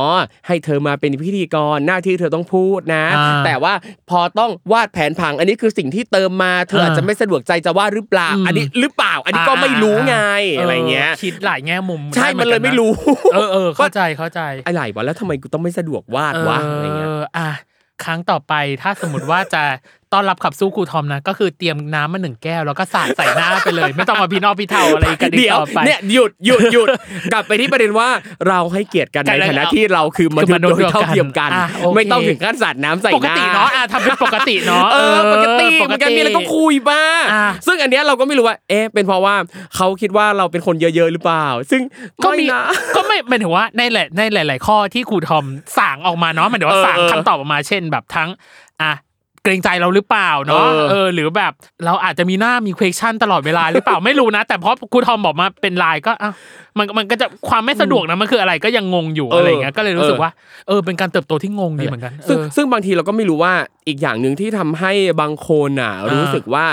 [0.48, 3.74] ให้เธอมาเป็นพิธีกรหน้าที่เธอต้องพูดนะอ่าแต่ว่า
[4.10, 10.18] พอต้องวาดแผนผัง อันนี้คือสิ่งที่เติมมาเธออาจจะไม่สะดวกใจจะวาดหรือเปล่าอืมอันนี้หรือเปล่า อันนี้ก็ไม่รู้ไง
[10.60, 12.92] อะไรเงี้ยคิดหลายแง่มุมใช่ด้หมันเลยกัะไม่รู้
[13.34, 17.50] เออเออเข้าใจเข้าใจอะไรวะแล้วทำไมกูต้องไม่สะดวกวาดวะอะไรเงี้ยเอออะ
[18.04, 19.64] ครั้งต่อไปถ้าสมมติว่าจะ
[20.14, 26.88] ต้อนรับขับสู้ครูทอมนะ ก็คือเตรียมน้ำมาหนึ่งแก้ว แล้วก็สาดใส่หน้าไปเลย ไม่ต้องมาพี่นอกพี่เทาอะไรกันอีกเดี๋ยวต่อไปเนี่ยหยุดหยุดหยุด
[27.34, 28.08] กลับไปที่ประเด็นว่า
[28.48, 39.36] เราให้เกียรติกันกันในเลยฐานะเอาที่เราคือมคือนุษมนุษย์ย์โดยเท่าเดียวกันเทียมกันอะโอเคไม่ต้องถึงขั้นสาดน้ำใส่ปกหน้าติเนาะอะทำเป็นปกติเนาะเออปกติเหมือนกันมีอะไรก็คุยบ้างอะซึ่งอันเนี้ยเราก็ไม่รู้ว่า เอ๊ะเป็นเพราะว่า
[39.76, 41.82] เขาคิดว่าเราเป็นคนเยอะๆหรือเปล่า ซึ่ง
[42.24, 42.64] ก็มีไนะ
[42.96, 45.46] ก็ไม่หมายถึงว่าในหลายในหลาย ๆ ข้อที่ครูทอม
[45.80, 48.30] สั่งออกมาเนาะหมายถึงว่าเออสั่งเออคำตอบออกมาเช่นแบบทั้ง
[48.82, 48.94] อะ
[49.44, 51.54] เกรงใจเราหรือเปล่าเนาะเออเออหรือแบบ
[51.86, 56.32] เราอาจจะมีหน้ามี question ตลอดเวลาหรือเปล่าไม่รู้นะ แต่เพราะครูทอมบอกมาเป็นไลน์ก็อะ
[56.78, 60.32] มันมันก็จะความไม่สะดวกนะมันคืออะไรก็ยังงงอยู่เออออะไรอย่างเงี้ยก็เลยรู้สึกเออว่า
[60.68, 63.54] เออเป็นการเติบโตที่งงดีเหมือนกันซึ่งเออซึ่งบางทีเราก็ไม่รู้ว่า
[63.88, 66.66] อีกอย่างหนึ่งที่ทำให้บางคนอะอ่ารู้รู้สึกว่า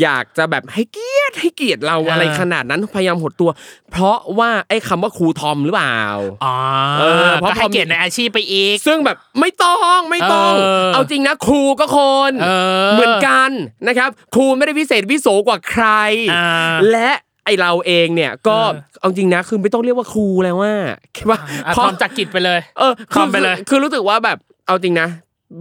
[0.00, 3.50] อยากจะแบบให้เกียรติให้เกียรติเราอ่าอะไรขนาดนั้นพยายามหดตัว
[3.90, 6.00] เพราะว่าไอ้คำว่าครูทอมหรือเปล่า
[6.44, 6.56] อ๋อ
[6.98, 11.98] เออเพราะก็ให้พอมีเกียรติในอาชีพไปอีก ซึ่งแบบไม่ต้องไม่ต้อง เออเอาจริงนะครูก็ค
[12.30, 12.48] นเอ
[12.88, 13.50] อเหมือนกัน
[13.88, 15.86] นะครับ ครูไม่ได้พิเศษวิโสกว่าใคร
[16.32, 16.46] อ่า
[16.90, 20.74] และไอเราเองเนี่ยก็เออเอาจริงนะคือไม่ต้องเรียกว่าครูแล้วว่า
[21.16, 25.08] คิดว่าอะเพราะทอมจากกิจไปเลย เออทอมไปเลยคือคือรู้สึกว่าแบบเอาจริงนะ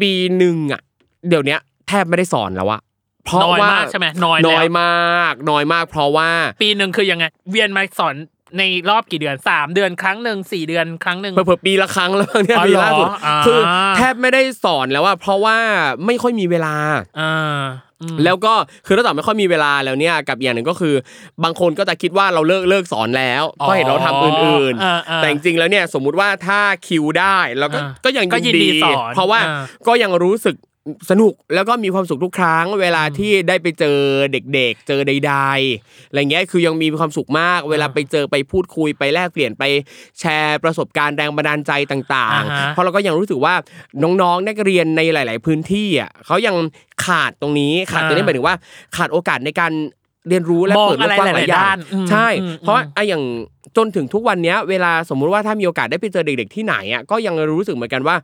[0.02, 0.82] ปีหนึ่งอะ
[1.30, 2.82] เดี๋ยวเนี้ยแทบไม่ได้สอนแล้วอะ
[3.26, 6.30] เพราะน้อยว่ามากใช่ไหมน้อยน้อยแล้วมากน้อยมาก เพราะว่า
[6.62, 8.16] ปีหนึ่งคือยังไง เวียนมาสอน
[8.58, 13.60] ในรอบกี่เดือนสามเดือนครั้งหนึ่งสี่เดือนครั้งหนึ่งเผื่อๆปีละครั้งแล้วบางเนี่ยอ๋อปีล่าสุดเหรออ่าคือ
[13.98, 15.58] แทบไม่ได้สอนแล้วว่าเพราะว่า
[16.06, 16.76] ไม่ค่อยมีเวลา
[17.20, 17.89] อ่าอืม
[18.24, 18.54] แล้วก็
[18.86, 20.94] คือถ้าตอบไม่ค่อยมีเวลาแล้วเนี่ยกับอย่างหนึ่งก็คือ
[21.44, 30.56] บางคนก็จะคิดว่าเราเลิกเลิกสอนแล้วเพราะเห็นเราทำอื่นอ่าอ่าๆแต่จริงๆแล้วเนี่ยสมมุติว่าถ้าคิวได้แล้วก็อ่าก็ยังก็ยินดีสอนเพราะว่าอ่าก็ยังรู้สึก
[31.10, 33.98] สนุกแล้วก็มีความสุขทุกครั้ง เวลาที่ได้ไปเจอ
[34.32, 39.64] เด็กๆ เจอใดๆอะไรเงี้ยคือยังมีความสุขมาก เวลาไปเจอไปพูดคุยไปแลกเปลี่ยนไป
[40.20, 43.54] แชร์ประสบการณ์แรงบันดาลใจต่างอ่าฮะๆเพราะเราก็ยังรู้สึกว่า
[44.04, 46.56] น้องๆนักเรียนในหลาย ๆ พื้นที่อะเขายัง
[47.06, 48.56] ขาดตรงนี้ขาดตรงนี้หมายถึงว่า
[48.96, 49.72] ขาดโอกาสในการ
[50.30, 53.24] เรียนรู้และมองเปิดโลกกว้างอะไรหลายอย่าๆด้านอืมใช่อืมเพราะว่าไอ้อย่าง
[53.78, 58.16] จนถึงทุกวันเนี้ยเวลาสมมุติว่าถ้ามีโอกาสได้ไปเจอเด็ก ๆ ที่ไหนอะก็ยังรู้สึกเหมือนกันว่า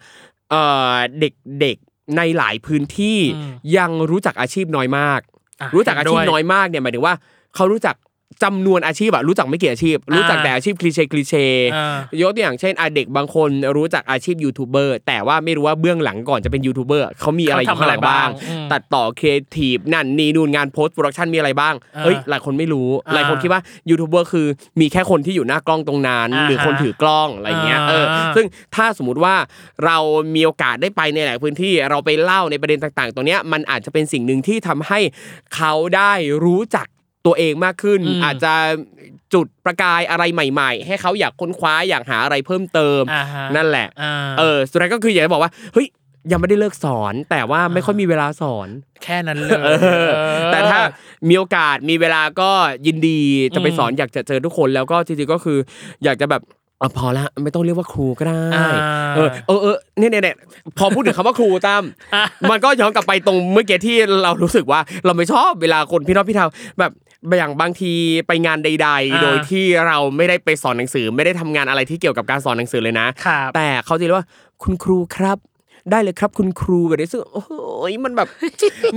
[0.49, 5.20] เอ่อเด็กๆ ในหลายพื้นที่อืมยังรู้จักอาชีพน้อยมาก
[5.62, 7.16] อะรู้จักอาชีพเห็นด้วยน้อยมากเนี่ยหมายถึงว่า
[7.56, 7.95] เขารู้จัก
[8.43, 24.47] จำนวนอาชีพอะรู้จักไม่กี่อาชีพ รู้จักอ่าแต่อาชีพ cliché cliché อ่ายกตัวอย่างเช่นอะเด็กบางคนรู้จักอาชีพยูทูบเบอร์แต่ว่าไม่รู้ว่าเบื้องหลังก่อนจะเป็นยูทูบเบอร์เขามีอะไรอยู่ข้างหลังบ้างอืมตัดต่อครีเอทีฟนั่นนี่นู่นงาน post-production มีอะไรบ้างอ่าเฮ้ยหลายคนไม่รู้อ่าหลายคนคิดว่ายูทูบเบอร์คือ
[24.79, 28.05] มีแค่คนที่อยู่หน้ากล้องตรงนั้นอ่าหรือคนถือกล้องอะไรเงี้ยอ่าเออ
[28.36, 29.36] ซึ่งถ้าสมมุติว่า
[29.86, 29.97] เรา
[30.36, 34.99] มีโอกาสได้ไปในหลายพื้นที่เราไปเล่าในประเด็นต่าง ๆ ตรงเนี้ยมันอาจจะเป็นสิ่งหนึ่งที่ทำให้
[35.55, 36.13] เขาได้
[36.45, 36.88] รู้จัก
[37.26, 38.53] ตัวเองมากขึ้นอืมอาจจะ
[39.34, 45.88] จุดประกายอะไรใหม่ ๆ ให้เขาอยากค้นคว้าอยากหาอะไรเพิ่มเติมอ่าฮะนั่นแหละอ่าเออสุดท้ายก็คืออยากจะบอกว่าเฮ้ย
[46.32, 48.67] ยังไม่ได้เลิกสอน แต่ว่าไม่ค่อยมีเวลาสอน
[49.03, 49.69] แค่นั้นเลยเอ
[50.05, 50.07] อ
[50.51, 50.80] แต่ถ้า
[51.30, 52.49] มีโอกาสมีเวลาก็
[52.88, 53.19] ยินดี
[53.55, 55.57] จะไปสอนอยากจะเจอทุกคนแล้วก็จริงๆก็คือ
[56.03, 56.41] อยากจะแบบ
[56.82, 58.67] อะพอละไม่ต้องเรียกว่าครูก็ได้อ่า
[59.15, 60.38] เออเออเออเนี่ยเนี่ยเนี่ย
[60.78, 61.84] พอพูดถึงคำว่าครูตั้ม
[62.15, 66.47] อะมันก็ย้อนกลับไปตรงเมื่อกี้ที่เรารู้สึกว่าเราไม่ชอบเวลาคนพี่น้องพี่เทา
[66.80, 66.91] แบบ
[67.38, 67.93] อย่างบางที
[68.28, 74.28] ไปงานใดอ่าๆโดยที่เราไม่ได้ไปสอนหนังสือ ไม่ได้ทำงานอะไรที่เกี่ยวกับการสอนหนังสือเลยนะครับแต่เขาจะเรียกว่า
[74.63, 75.38] คุณครูครับ
[75.91, 78.28] ได้เลยครับคุณครูแบบนี้ซึ่งโอ้ยมันแบบ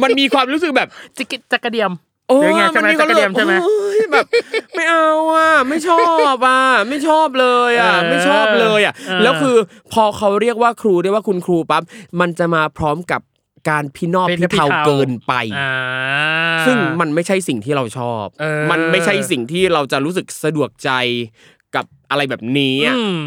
[0.02, 1.92] มันมีความรู้สึกแบบจิกจักระเดียม
[2.28, 4.26] โอ้หรือไงใช่ไหมควาจักรเดียมใช่ไหมโอ้ยแบบ
[4.74, 6.04] ไม่เอาอะไม่ชอ
[6.34, 9.56] บอะไม่ชอบเลยอะเออไม่ชอบเลยอะเออแล้วคือ
[9.92, 11.82] พอเขาเรียกว่าครูเรียกว่าคุณครูปั๊บ
[12.20, 13.20] มันจะมาพร้อมกับ
[13.68, 15.72] การพี่นอบเป็นพี่เทาพี่เทาเกินไปอ่า
[16.66, 20.90] ซึ่งมันไม่ใช่สิ่งที่เราชอบเออมันไม่ใช่สิ่งที่เราจะรู้สึกสะดวกใจ
[21.74, 23.18] กับอะไรแบบนี้อะอืม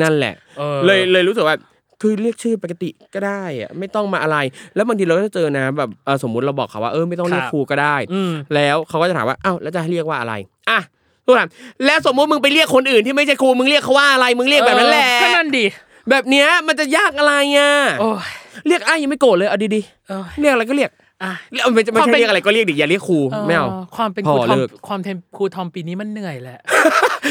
[0.00, 1.56] นั่นแหละออเลยเลยรู้สึกว่า
[2.02, 4.38] คือเรียกชื่อปกติก็ได้อะไม่ต้องมาอะไร
[4.74, 10.34] แล้วบางทีเราก็จะเจอนะแบบเออสมมุติเราบอกเขาว่าเออไม่ต้องเรียกครับครูก็ได้อืมแล้วเขาก็จะถามว่าอ้าวแล้วจะให้เรียกว่าอะไร
[10.70, 10.80] อะ
[11.24, 11.50] ทุกคน
[11.84, 15.66] แล้วสมมติมึงไปเรียกคนอื่นที่ไม่ใช่ครูมึงเรียกเขาว่าอะไรมึงเรียกแบบนั้นแหละเออก็นั่นดิ
[16.10, 20.90] แบบเนี้ยมันจะยากอะไรอะโอ้ย เรียกไอ้ยังไม่โกรธเลยเอาดีเออๆเรียกอะไรก็เรียก
[21.22, 26.58] อะเรียกไม่ไม่ความใช่เป็นเรียกอะไรก็เรียกดิอย่าเรียกครูไม่เอาความเป็นพคอรูทอมเลิกความเป็นครูทอมปีนี้มันเหนื่อยแหละ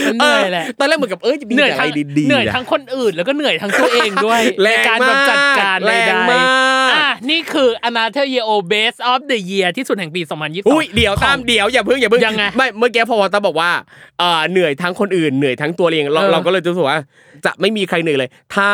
[0.07, 6.41] มันเหนื่อยแหละตอนแรกเหมือนกับเอ้ยจะมีเหนื่อยแต่อะทั้ไรงดีๆเหนื่อยอะทั้งคนอื่นแล้วก็เหนื่อยทั้งตัวเองด้วยแรในงการแบบจัดการแรงใดๆมา
[6.87, 13.71] กอะนี่คือ Another Year O Best of the Year ที่สุดแห่งปี 2022อุ้ยเดี๋ยวตามเดี๋ยวอย่าเพิ่งอย่าเพิ่งยังไงไม่เมื่อกี้พอวอตาบอกว่า
[14.19, 16.99] เอ่อเหนื่อยทั้งคนอื่นเหนื่อยทั้งตัวเองเราเออเราก็เลยรู้สึกว่า
[17.45, 18.69] จะไม่มีใครเหนื่อยเลย ถ้า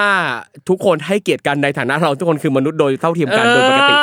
[0.70, 3.95] ทุกคนให้เกียรติกันในฐานะเราทุกคนคือมนุษย์โดยเท่าเทียมกันโดยปกติ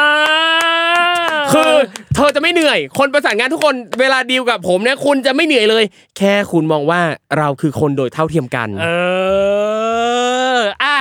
[1.54, 1.72] คือ
[2.14, 5.84] เธอจะไม่เหนื่อย คนประสานงานทุกคนเวลาดีลกับผมเนี่ยคุณจะไม่เหนื่อยเลย
[6.18, 7.00] แค่คุณมองว่า
[7.38, 8.86] เราคือคนโดยเท่าเทียมกัน เอ
[10.56, 10.98] ออะ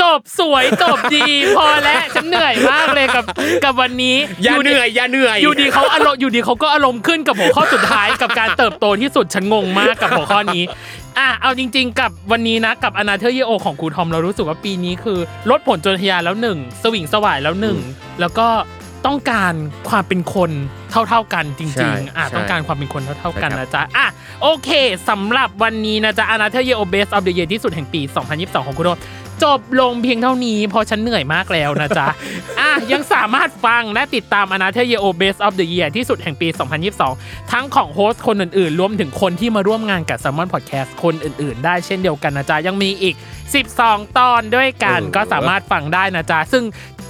[0.00, 3.24] จบสวยจบดีพอแล้วฉันเหนื่อยมากเลยกับ
[3.64, 10.62] กับวันนี้อย่าดีเหนื่อยอย่าเหนื่อยอยู่ดีเขาอารมณ์อยู่ดีเขาก็อารมณ์ขึ้นกับหัวข้อสุดท้ายกับการเติบโตที่สุดฉันงงมากกับหัวข้อนี้
[11.18, 15.18] อะเอาจริง ๆ กับวันนี้นะกับอนาเธอร์เยโอของครูทอมเรารู้สึกว่าปีนี้คือ
[15.50, 17.78] ลดผลจนทะยานแล้วหนึ่งสวิงสวายแล้วหนึ่ง
[18.20, 18.46] แล้วก็
[19.06, 19.54] ต้องการ
[19.88, 20.50] ความเป็นคน
[20.90, 24.06] เท่า ๆกันจริงๆอะใช่ใช่ต้องการความเป็นคนเท่าๆกันใช่ครับนะจ๊ะอะ
[24.42, 24.70] โอเค
[25.08, 28.00] สำหรับวันนี้นะจ๊ะ Another Year O Best of the Year ที่สุดแห่งปี
[28.34, 28.90] 2022 ของคุณโด
[29.44, 32.06] จบลงเพียงเท่านี้เพราะฉันเหนื่อยมากแล้วนะจ๊ะ
[32.60, 36.48] อะยังสามารถฟังและติดตาม a n o t h e r Year O Best of the Year ที่สุดแห่งปี
[37.00, 43.14] 2022 ทั้งของ host คนอื่นๆ รวมถึงคนที่มาร่วมงานกับ Salmon Podcast คนอื่นๆ ได้เช่นเดียวกันนะจ๊ะ ยังมีอีก
[43.66, 46.64] 12 ตอนด้วยกันเออก็สามารถฟังได้นะจ๊ะ ซึ่ง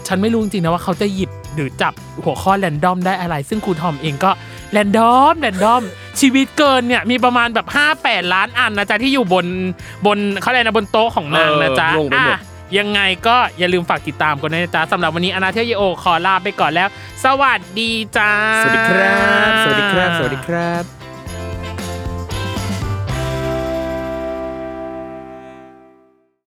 [0.06, 1.92] ฉันไม่รู้จริงๆนะว่าเขาจะหยิบ หรือจับ
[2.24, 4.30] หัวข้อแรนดอมได้อะไร ซึ่งครูทอมเองก็
[4.72, 5.82] แรนดอมแรนดอม
[6.20, 7.66] ชีวิตเกินเนี่ยมีประมาณแบบ
[8.00, 9.46] 5-8ล้านอันนะจ๊ะที่อยู่บน
[10.06, 12.40] บนเขาเรียกนะบนโต๊ะของนางนะจ๊ะเอองงไปหมด อะ
[12.78, 16.88] ยังไงก็อย่าลืมฝากติดตามกันด้วยนะจ๊ะสำหรับวันนี้อนาเทยโอขอลาไปก่อนแล้ว
[17.24, 18.30] สวัสดีจ้า
[18.60, 19.12] สวัสดีครั
[19.48, 20.97] บ สวัสดีครับ สวัสดีครับ